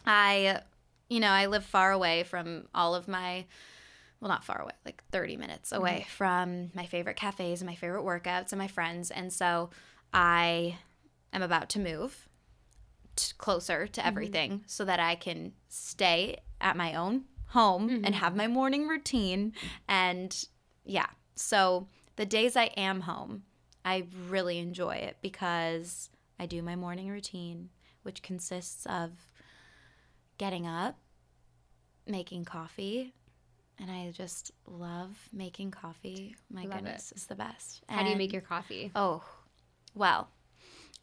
I 0.04 0.60
you 1.08 1.20
know, 1.20 1.28
I 1.28 1.46
live 1.46 1.64
far 1.64 1.92
away 1.92 2.22
from 2.24 2.66
all 2.74 2.94
of 2.94 3.08
my 3.08 3.44
well, 4.20 4.30
not 4.30 4.44
far 4.44 4.62
away, 4.62 4.72
like 4.86 5.02
30 5.10 5.36
minutes 5.36 5.70
mm-hmm. 5.70 5.82
away 5.82 6.06
from 6.08 6.70
my 6.74 6.86
favorite 6.86 7.16
cafes 7.16 7.60
and 7.60 7.68
my 7.68 7.74
favorite 7.74 8.04
workouts 8.04 8.52
and 8.52 8.58
my 8.58 8.68
friends. 8.68 9.10
And 9.10 9.30
so 9.30 9.68
I 10.14 10.78
am 11.32 11.42
about 11.42 11.68
to 11.70 11.78
move 11.78 12.26
t- 13.16 13.34
closer 13.36 13.86
to 13.86 14.00
mm-hmm. 14.00 14.08
everything 14.08 14.64
so 14.66 14.84
that 14.86 14.98
I 14.98 15.14
can 15.14 15.52
stay 15.68 16.38
at 16.58 16.74
my 16.74 16.94
own 16.94 17.24
home 17.48 17.90
and 17.90 18.04
mm-hmm. 18.06 18.14
have 18.14 18.34
my 18.34 18.46
morning 18.46 18.88
routine. 18.88 19.52
And 19.88 20.46
yeah, 20.84 21.08
so 21.34 21.88
the 22.16 22.24
days 22.24 22.56
I 22.56 22.70
am 22.78 23.02
home, 23.02 23.42
I 23.84 24.06
really 24.28 24.58
enjoy 24.58 24.96
it 24.96 25.18
because 25.20 26.08
I 26.38 26.46
do 26.46 26.62
my 26.62 26.76
morning 26.76 27.08
routine, 27.08 27.68
which 28.04 28.22
consists 28.22 28.86
of 28.86 29.10
getting 30.38 30.66
up, 30.66 30.96
making 32.06 32.44
coffee, 32.44 33.14
and 33.78 33.90
I 33.90 34.10
just 34.12 34.52
love 34.66 35.10
making 35.32 35.70
coffee. 35.70 36.36
My 36.50 36.62
Love 36.62 36.70
it. 36.70 36.74
goodness, 36.76 37.12
it's 37.12 37.26
the 37.26 37.34
best. 37.34 37.82
How 37.88 38.02
do 38.02 38.10
you 38.10 38.16
make 38.16 38.32
your 38.32 38.42
coffee? 38.42 38.90
Oh, 38.94 39.22
well, 39.94 40.28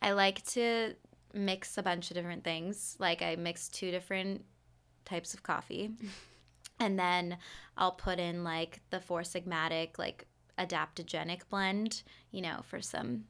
I 0.02 0.12
like 0.12 0.44
to 0.48 0.96
mix 1.34 1.78
a 1.78 1.84
bunch 1.84 2.12
of 2.12 2.16
different 2.16 2.44
things. 2.44 2.96
Like 3.00 3.22
I 3.22 3.36
mix 3.36 3.68
two 3.70 3.92
different 3.92 4.44
types 5.06 5.34
of 5.34 5.44
coffee, 5.44 5.92
and 6.80 6.98
then 6.98 7.38
I'll 7.78 7.92
put 7.92 8.20
in 8.20 8.44
like 8.44 8.82
the 8.90 9.00
Four 9.00 9.22
Sigmatic 9.22 9.98
like 9.98 10.26
adaptogenic 10.58 11.42
blend, 11.50 12.04
you 12.32 12.42
know, 12.42 12.62
for 12.64 12.82
some 12.82 13.26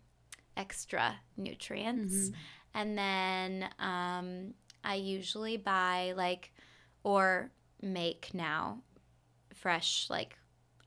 extra 0.57 1.15
nutrients. 1.37 2.31
And 2.73 2.97
then 2.97 3.69
um, 3.79 4.53
I 4.84 4.96
usually 4.96 5.58
buy 5.58 6.13
like 6.15 6.52
or 7.04 7.52
make 7.82 8.32
now 8.34 8.80
fresh 9.54 10.08
like 10.10 10.38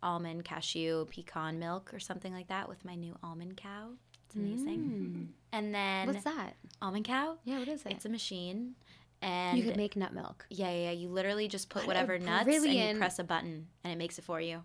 almond, 0.03 0.45
cashew, 0.45 1.07
pecan 1.07 1.59
milk 1.59 1.93
or 1.95 1.99
something 1.99 2.33
like 2.33 2.49
that 2.49 2.69
with 2.69 2.85
my 2.85 2.95
new 2.95 3.17
almond 3.23 3.57
cow. 3.57 3.91
It's 4.27 4.35
amazing. 4.37 4.79
Mm. 4.79 5.27
And 5.53 5.75
then 5.75 6.07
What's 6.09 6.25
that? 6.25 6.55
almond 6.83 7.05
cow? 7.05 7.39
Yeah, 7.45 7.59
what 7.59 7.69
is 7.69 7.83
it? 7.85 7.93
It's 7.93 8.05
a 8.05 8.09
machine. 8.09 8.75
And 9.23 9.57
you 9.57 9.65
could 9.65 9.77
make 9.77 9.97
nut 9.97 10.13
milk. 10.13 10.47
yeah, 10.51 10.71
yeah, 10.71 10.85
yeah, 10.85 10.91
you 10.91 11.09
literally 11.09 11.49
just 11.49 11.71
put 11.71 11.83
What 11.83 11.89
whatever 11.89 12.19
nuts 12.19 12.47
and 12.47 12.67
you 12.67 12.99
press 12.99 13.19
a 13.19 13.25
button 13.25 13.69
and 13.83 13.93
it 13.93 13.97
makes 13.97 14.19
it 14.19 14.25
for 14.25 14.41
you. 14.41 14.63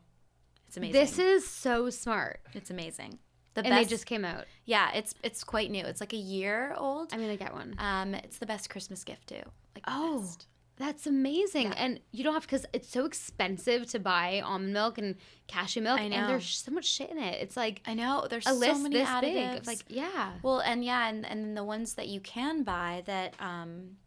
It's 0.67 0.75
amazing. 0.75 0.93
This 0.99 1.17
is 1.17 1.47
so 1.47 1.89
smart. 1.89 2.41
it's 2.53 2.69
amazing. 2.69 3.19
The 3.61 3.67
And 3.67 3.75
best 3.75 3.89
they 3.89 3.95
just 3.95 4.05
came 4.05 4.25
out. 4.25 4.45
Yeah, 4.65 4.91
it's 4.93 5.13
it's 5.23 5.43
quite 5.43 5.69
new. 5.71 5.83
It's 5.85 5.99
like 6.01 6.13
a 6.13 6.17
year 6.17 6.73
old. 6.77 7.13
I'm 7.13 7.19
gonna 7.19 7.37
get 7.37 7.53
one. 7.53 7.75
Um 7.77 8.13
it's 8.15 8.37
the 8.37 8.45
best 8.45 8.69
Christmas 8.69 9.03
gift 9.03 9.27
too. 9.27 9.41
Like 9.75 9.83
Oh, 9.87 10.19
best. 10.21 10.45
that's 10.77 11.05
amazing. 11.07 11.67
Yeah. 11.67 11.75
And 11.77 11.99
you 12.11 12.23
don't 12.23 12.33
have 12.33 12.43
because 12.43 12.65
it's 12.73 12.89
so 12.89 13.05
expensive 13.05 13.85
to 13.87 13.99
buy 13.99 14.41
almond 14.41 14.73
milk 14.73 14.97
and 14.97 15.15
cashew 15.47 15.81
milk, 15.81 15.99
I 15.99 16.03
and 16.03 16.29
there's 16.29 16.47
so 16.49 16.71
much 16.71 16.85
shit 16.85 17.09
in 17.09 17.17
it. 17.17 17.41
It's 17.41 17.57
like 17.57 17.81
I 17.85 17.93
know 17.93 18.27
there's 18.29 18.45
a 18.47 18.49
so 18.51 18.55
list 18.55 18.81
many 18.83 18.95
this 18.97 19.07
additives. 19.07 19.55
big. 19.59 19.67
Like, 19.67 19.83
yeah, 19.87 20.31
Well, 20.41 20.59
and 20.59 20.83
yeah, 20.83 21.07
and 21.09 21.25
and 21.25 21.55
the 21.57 21.63
ones 21.63 21.95
that 21.95 22.07
you 22.07 22.19
can 22.21 22.63
buy 22.63 23.03
that 23.05 23.33
um 23.39 23.97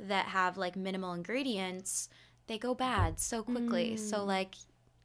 that 0.00 0.26
have 0.26 0.56
like 0.58 0.74
minimal 0.76 1.12
ingredients, 1.12 2.08
they 2.48 2.58
go 2.58 2.74
bad 2.74 3.20
so 3.20 3.42
quickly. 3.42 3.96
So 3.96 4.24
like 4.24 4.54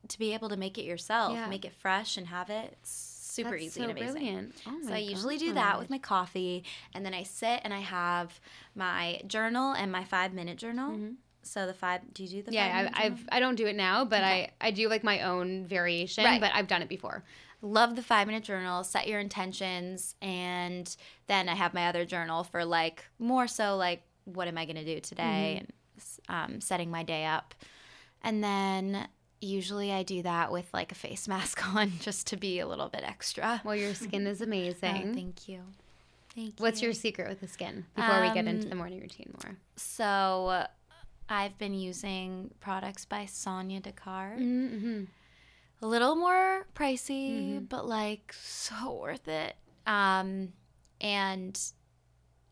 to 0.07 0.17
be 0.19 0.33
able 0.33 0.49
to 0.49 0.57
make 0.57 0.77
it 0.77 0.85
yourself, 0.85 1.31
Mm. 1.33 1.35
Yeah. 1.35 1.47
make 1.47 1.65
it 1.65 1.73
fresh 1.73 2.17
and 2.17 2.27
have 2.27 2.49
it, 2.49 2.77
it's 2.81 2.89
super 3.37 3.51
that's 3.51 3.63
easy 3.63 3.79
so 3.79 3.83
and 3.89 3.91
amazing. 3.97 4.13
brilliant. 4.13 4.55
Oh 4.67 4.79
So 4.87 4.93
I 4.93 4.97
usually 5.13 5.37
do 5.37 5.53
that 5.53 5.79
with 5.79 5.89
my 5.89 5.97
coffee, 5.99 6.63
and 6.93 7.05
then 7.05 7.13
I 7.13 7.23
sit 7.23 7.61
and 7.63 7.73
I 7.73 7.79
have 7.79 8.39
my 8.75 9.21
journal 9.27 9.73
and 9.73 9.91
my 9.91 10.03
five 10.03 10.31
minute 10.33 10.57
journal. 10.57 10.91
So 11.43 11.65
the 11.65 11.73
five, 11.73 12.01
do 12.13 12.23
you 12.23 12.29
do 12.29 12.41
the 12.43 12.51
Mm-hmm. 12.51 12.53
Yeah, 12.53 12.83
five 12.91 12.93
I've, 13.03 13.19
I 13.31 13.39
don't 13.39 13.55
do 13.55 13.67
it 13.67 13.75
now, 13.75 14.03
but 14.03 14.21
I 14.23 14.51
I 14.59 14.71
do 14.71 14.89
like 14.89 15.03
my 15.03 15.21
own 15.21 15.65
variation. 15.65 16.23
Right. 16.25 16.41
But 16.41 16.51
I've 16.53 16.67
done 16.67 16.81
it 16.81 16.89
before. 16.89 17.23
love 17.61 17.95
the 17.95 18.03
five 18.03 18.27
minute 18.27 18.43
journal 18.43 18.83
set 18.83 19.07
your 19.07 19.19
intentions 19.19 20.13
and 20.21 20.95
then 21.25 21.49
i 21.49 21.55
have 21.55 21.73
my 21.73 21.87
other 21.89 22.05
journal 22.05 22.43
for 22.43 22.63
like 22.63 23.03
more 23.17 23.47
so 23.47 23.75
like 23.75 24.01
what 24.25 24.47
am 24.47 24.57
i 24.61 24.63
going 24.69 24.75
to 24.85 24.85
do 24.93 24.99
today 25.11 25.47
and 25.59 25.73
um, 26.29 26.61
setting 26.61 26.89
my 26.91 27.01
day 27.13 27.25
up 27.25 27.55
and 28.21 28.43
then 28.43 29.07
usually 29.39 29.91
i 29.91 30.03
do 30.03 30.21
that 30.23 30.51
with 30.51 30.67
like 30.73 30.91
a 30.91 30.95
face 30.95 31.27
mask 31.27 31.65
on 31.75 31.91
just 31.99 32.27
to 32.27 32.37
be 32.37 32.59
a 32.59 32.67
little 32.67 32.89
bit 32.89 33.03
extra 33.03 33.61
Well, 33.63 33.75
your 33.75 33.93
skin 33.93 34.25
is 34.27 34.41
Oh, 34.41 34.45
amazing. 34.45 35.13
thank 35.13 35.47
you 35.47 35.61
thank 36.35 36.47
you. 36.59 36.63
What's 36.63 36.81
your 36.81 36.93
secret 36.93 37.29
with 37.29 37.39
the 37.41 37.47
skin? 37.47 37.85
Before 37.95 38.21
we 38.21 38.31
get 38.33 38.45
into 38.47 38.63
Um, 38.65 38.69
the 38.69 38.75
morning 38.75 38.99
routine 39.01 39.33
more. 39.43 39.57
so 39.75 40.65
i've 41.29 41.57
been 41.57 41.73
using 41.73 42.51
products 42.59 43.05
by 43.05 43.25
Sonya 43.25 43.79
Dakar. 43.81 44.35
Mm-hmm. 44.39 45.03
a 45.81 45.87
little 45.87 46.15
more 46.15 46.65
pricey, 46.73 47.67
but 47.67 47.85
like 47.87 48.33
so 48.41 48.93
worth 48.95 49.27
it. 49.27 49.55
Um, 49.85 50.53
and 51.01 51.59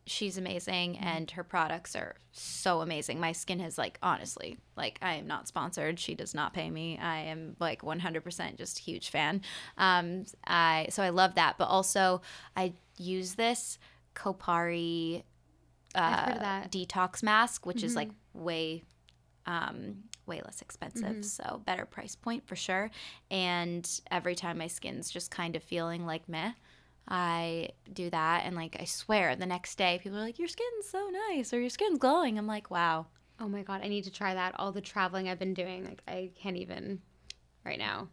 she's 0.06 0.38
amazing, 0.38 0.98
and 0.98 1.30
her 1.32 1.44
products 1.44 1.94
are 1.96 2.14
so 2.32 2.80
amazing. 2.80 3.20
My 3.20 3.32
skin 3.32 3.58
has 3.60 3.76
like 3.76 3.98
honestly, 4.02 4.58
like 4.76 4.98
I 5.02 5.14
am 5.14 5.26
not 5.26 5.48
sponsored. 5.48 5.98
She 5.98 6.14
does 6.14 6.34
not 6.34 6.54
pay 6.54 6.70
me. 6.70 6.98
I 6.98 7.18
am 7.22 7.56
like 7.60 7.82
100% 7.82 8.56
just 8.56 8.78
a 8.78 8.82
huge 8.82 9.10
fan. 9.10 9.42
Um, 9.76 10.24
I 10.46 10.86
so 10.90 11.02
I 11.02 11.10
love 11.10 11.34
that, 11.34 11.58
but 11.58 11.66
also 11.66 12.22
I 12.56 12.74
use 12.98 13.34
this 13.34 13.78
Kopari 14.14 15.22
uh, 15.94 16.62
detox 16.68 17.22
mask, 17.22 17.66
which 17.66 17.82
is 17.82 17.96
like 17.96 18.10
way 18.34 18.82
um, 19.46 20.04
way 20.26 20.40
less 20.44 20.60
expensive. 20.60 21.24
So 21.24 21.62
better 21.64 21.84
price 21.86 22.14
point 22.16 22.46
for 22.46 22.56
sure. 22.56 22.90
And 23.30 23.88
every 24.10 24.34
time 24.34 24.58
my 24.58 24.66
skin's 24.66 25.10
just 25.10 25.30
kind 25.30 25.54
of 25.56 25.62
feeling 25.62 26.04
like 26.06 26.28
meh, 26.28 26.52
I 27.08 27.70
do 27.92 28.10
that. 28.10 28.42
And 28.44 28.56
like, 28.56 28.76
I 28.80 28.84
swear 28.84 29.36
the 29.36 29.46
next 29.46 29.76
day 29.78 30.00
people 30.02 30.18
are 30.18 30.22
like, 30.22 30.38
your 30.38 30.48
skin's 30.48 30.88
so 30.88 31.08
nice 31.30 31.52
or 31.52 31.60
your 31.60 31.70
skin's 31.70 31.98
glowing. 31.98 32.38
I'm 32.38 32.46
like, 32.46 32.70
wow. 32.70 33.06
Oh 33.38 33.48
my 33.48 33.62
god, 33.62 33.82
I 33.84 33.88
need 33.88 34.04
to 34.04 34.10
try 34.10 34.34
that. 34.34 34.54
All 34.58 34.72
the 34.72 34.80
traveling 34.80 35.28
I've 35.28 35.38
been 35.38 35.54
doing, 35.54 35.84
like 35.84 36.02
I 36.08 36.30
can't 36.40 36.56
even 36.56 37.00
right 37.64 37.78
now. 37.78 38.08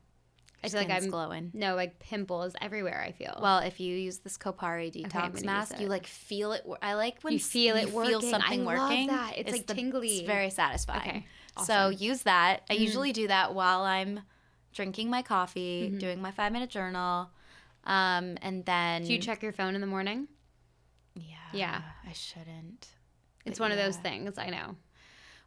I 0.66 0.70
feel 0.70 0.80
like 0.80 0.91
I'm 0.91 1.10
glowing. 1.10 1.52
no 1.54 1.76
like 1.76 2.00
pimples 2.00 2.54
everywhere. 2.62 3.02
I 3.06 3.12
feel. 3.12 3.38
Well, 3.41 3.60
if 3.60 3.80
you 3.82 3.96
use 3.98 4.20
this 4.20 4.38
Kopari 4.38 4.94
detox 4.94 5.34
gonna 5.34 5.46
mask, 5.46 5.78
you 5.80 5.88
like 5.88 6.08
feel 6.08 6.54
it. 6.54 6.66
I 6.82 6.94
like 6.94 7.22
when 7.22 7.34
You 7.34 7.39
feel 7.39 7.76
it 7.76 7.89
you 7.89 7.94
working. 7.96 8.12
Feel 8.12 8.22
something 8.22 8.62
I 8.62 8.64
love 8.64 8.89
working. 8.89 9.08
that. 9.08 9.34
It's, 9.38 9.52
like, 9.52 9.68
the- 9.68 9.74
tingly. 9.74 10.08
It's 10.20 10.28
very 10.28 10.50
satisfying. 10.50 11.02
Okay, 11.10 11.26
Awesome. 11.58 11.66
So 11.66 11.89
use 12.06 12.22
that. 12.24 12.62
I 12.70 12.76
Mhm. 12.76 12.80
usually 12.80 13.12
do 13.12 13.28
that 13.28 13.54
while 13.54 13.82
I'm 13.82 14.22
drinking 14.74 15.10
my 15.10 15.22
coffee, 15.22 15.89
Mhm. 15.94 16.00
doing 16.00 16.22
my 16.22 16.32
five 16.32 16.52
minute 16.54 16.70
journal, 16.70 17.30
um, 17.86 18.38
and 18.42 18.66
then 18.66 19.04
Do 19.04 19.14
you 19.14 19.20
check 19.20 19.44
your 19.44 19.52
phone 19.52 19.76
in 19.76 19.82
the 19.82 19.88
morning? 19.88 20.28
Yeah, 21.16 21.36
Yeah. 21.54 21.82
I 22.08 22.14
shouldn't. 22.14 22.88
It's 23.46 23.60
one 23.60 23.72
of 23.72 23.78
those 23.78 23.98
things. 23.98 24.38
I 24.38 24.50
know. 24.50 24.76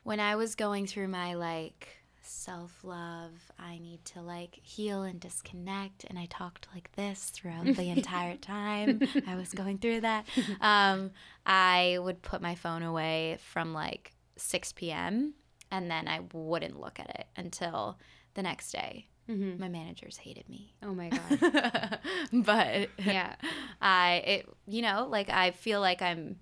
When 0.02 0.20
I 0.20 0.36
was 0.36 0.54
going 0.54 0.86
through 0.86 1.08
my 1.08 1.34
like 1.34 1.88
self 2.26 2.82
love. 2.82 3.30
I 3.58 3.78
need 3.78 4.04
to 4.06 4.20
like 4.20 4.58
heal 4.62 5.02
and 5.02 5.18
disconnect. 5.20 6.04
And 6.04 6.18
I 6.18 6.26
talked 6.26 6.66
like 6.74 6.90
this 6.92 7.30
throughout 7.30 7.66
the 7.66 7.90
entire 7.96 8.36
time 8.36 9.00
I 9.26 9.36
was 9.36 9.52
going 9.52 9.78
through 9.78 10.00
that. 10.02 10.26
Um, 10.60 11.12
I 11.46 11.98
would 12.00 12.22
put 12.22 12.42
my 12.42 12.54
phone 12.54 12.82
away 12.82 13.38
from 13.52 13.72
like 13.72 14.12
6 14.36 14.72
p.m. 14.72 15.34
and 15.70 15.90
then 15.90 16.08
I 16.08 16.20
wouldn't 16.32 16.80
look 16.80 16.98
at 17.00 17.08
it 17.10 17.26
until 17.36 17.98
the 18.34 18.42
next 18.42 18.72
day. 18.72 19.06
Mm-hmm. 19.28 19.60
My 19.60 19.68
managers 19.68 20.16
hated 20.18 20.48
me. 20.48 20.74
Oh 20.82 20.94
my 20.94 21.08
god. 21.40 21.98
but 22.32 22.90
Yeah. 23.04 23.34
I 23.80 24.22
it 24.26 24.48
you 24.66 24.82
know, 24.82 25.06
like 25.10 25.28
I 25.30 25.50
feel 25.50 25.80
like 25.80 26.00
I'm 26.02 26.38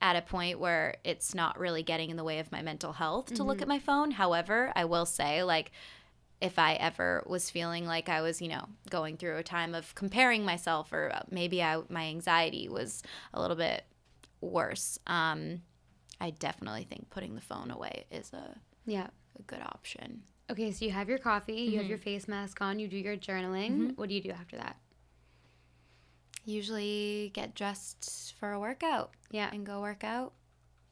at 0.00 0.16
a 0.16 0.22
point 0.22 0.60
where 0.60 0.96
it's 1.04 1.34
not 1.34 1.58
really 1.58 1.82
getting 1.82 2.10
in 2.10 2.16
the 2.16 2.24
way 2.24 2.38
of 2.38 2.52
my 2.52 2.62
mental 2.62 2.92
health 2.92 3.34
to 3.34 3.42
look 3.42 3.60
at 3.60 3.66
my 3.68 3.80
phone. 3.80 4.12
However, 4.12 4.72
I 4.76 4.84
will 4.84 5.06
say 5.06 5.42
like 5.42 5.72
if 6.40 6.56
I 6.58 6.74
ever 6.74 7.24
was 7.26 7.50
feeling 7.50 7.84
like 7.84 8.08
I 8.08 8.20
was, 8.20 8.40
you 8.40 8.46
know, 8.48 8.66
going 8.90 9.16
through 9.16 9.38
a 9.38 9.42
time 9.42 9.74
of 9.74 9.92
comparing 9.96 10.44
myself 10.44 10.92
or 10.92 11.10
uh, 11.12 11.22
maybe 11.30 11.60
I 11.62 11.82
my 11.88 12.04
anxiety 12.06 12.68
was 12.68 13.02
a 13.34 13.40
little 13.40 13.56
bit 13.56 13.82
worse, 14.40 14.98
um 15.08 15.62
I 16.20 16.30
definitely 16.30 16.84
think 16.84 17.10
putting 17.10 17.34
the 17.34 17.40
phone 17.40 17.70
away 17.70 18.04
is 18.10 18.32
a, 18.32 18.56
Yeah. 18.86 19.08
a 19.38 19.42
good 19.42 19.60
option. 19.62 20.22
Okay, 20.50 20.72
so 20.72 20.84
you 20.84 20.90
have 20.92 21.08
your 21.08 21.18
coffee, 21.18 21.52
you 21.60 21.78
have 21.78 21.86
your 21.86 21.98
mm-hmm. 21.98 22.04
face 22.04 22.26
mask 22.26 22.60
on, 22.62 22.78
you 22.78 22.88
do 22.88 22.96
your 22.96 23.16
journaling. 23.16 23.70
Mm-hmm. 23.70 23.88
What 23.96 24.08
do 24.08 24.14
you 24.14 24.22
do 24.22 24.30
after 24.30 24.56
that? 24.56 24.76
Usually 26.46 27.30
get 27.34 27.54
dressed 27.54 28.34
for 28.40 28.52
a 28.52 28.60
workout 28.60 29.10
Yeah. 29.30 29.50
and 29.52 29.66
go 29.66 29.82
work 29.82 30.04
out. 30.04 30.32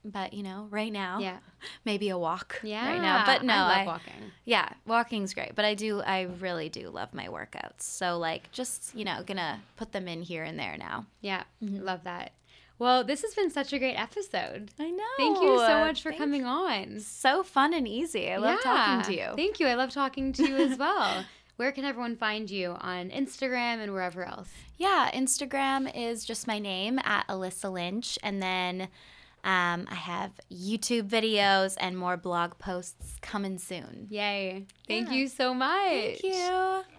But, 0.05 0.35
you 0.35 0.43
know, 0.43 0.69
right 0.71 0.93
now, 0.93 1.19
Yeah. 1.21 1.39
maybe 1.87 2.11
a 2.11 2.19
walk 2.19 2.61
Yeah. 2.63 2.87
right 2.93 3.01
now. 3.01 3.25
But 3.25 3.45
no, 3.45 3.55
I 3.55 3.61
love 3.61 3.77
I, 3.79 3.87
walking. 3.87 4.33
yeah, 4.45 4.69
walking's 4.87 5.33
great. 5.33 5.55
But 5.55 5.65
I 5.65 5.75
do, 5.75 6.03
I 6.03 6.23
really 6.39 6.69
do 6.69 6.91
love 6.91 7.15
my 7.15 7.29
workouts. 7.29 7.81
So 7.81 8.19
like, 8.19 8.53
just 8.53 8.95
you 8.95 9.05
know, 9.07 9.23
gonna 9.25 9.63
put 9.77 9.93
them 9.93 10.07
in 10.07 10.21
here 10.21 10.45
and 10.45 10.59
there 10.59 10.77
now. 10.77 11.07
Yeah. 11.23 11.45
Mm-hmm. 11.65 11.83
Love 11.83 12.05
that. 12.05 12.33
Well, 12.79 13.05
this 13.05 13.23
has 13.23 13.35
been 13.35 13.51
such 13.51 13.73
a 13.73 13.79
great 13.79 13.95
episode. 13.95 14.71
I 14.79 14.91
know. 14.91 15.05
Thank 15.17 15.41
you 15.41 15.59
so 15.59 15.81
much 15.81 16.03
for 16.03 16.11
Thank- 16.11 16.21
coming 16.21 16.45
on. 16.45 17.01
So 17.01 17.43
fun 17.43 17.73
and 17.73 17.89
easy. 17.89 18.31
I 18.31 18.37
love 18.37 18.61
talking 18.63 19.05
to 19.15 19.19
you. 19.21 19.33
Thank 19.37 19.61
you. 19.61 19.67
I 19.67 19.75
love 19.75 19.91
talking 19.91 20.33
to 20.35 20.47
you 20.47 20.57
as 20.57 20.79
well. 20.85 21.25
Where 21.57 21.73
can 21.73 21.87
everyone 21.87 22.17
find 22.17 22.51
you 22.51 22.73
on 22.81 23.09
Instagram 23.11 23.83
and 23.83 23.93
wherever 23.93 24.25
else? 24.25 24.51
yeah, 24.79 25.11
Instagram 25.15 25.91
is 25.95 26.27
just 26.27 26.47
my 26.47 26.59
name 26.59 26.99
at 27.03 27.27
Alyssa 27.29 27.73
Lynch, 27.73 28.19
and 28.23 28.43
then 28.43 28.83
um, 29.43 29.87
I 29.91 29.95
have 29.95 30.33
YouTube 30.53 31.09
videos 31.09 31.77
and 31.81 31.97
more 31.97 32.19
blog 32.19 32.59
posts 32.59 33.17
coming 33.23 33.57
soon. 33.57 34.07
Yay. 34.11 34.67
Thank 34.87 35.09
Yeah. 35.09 35.15
you 35.15 35.29
so 35.29 35.55
much. 35.55 36.21
Thank 36.21 36.25
you. 36.25 36.96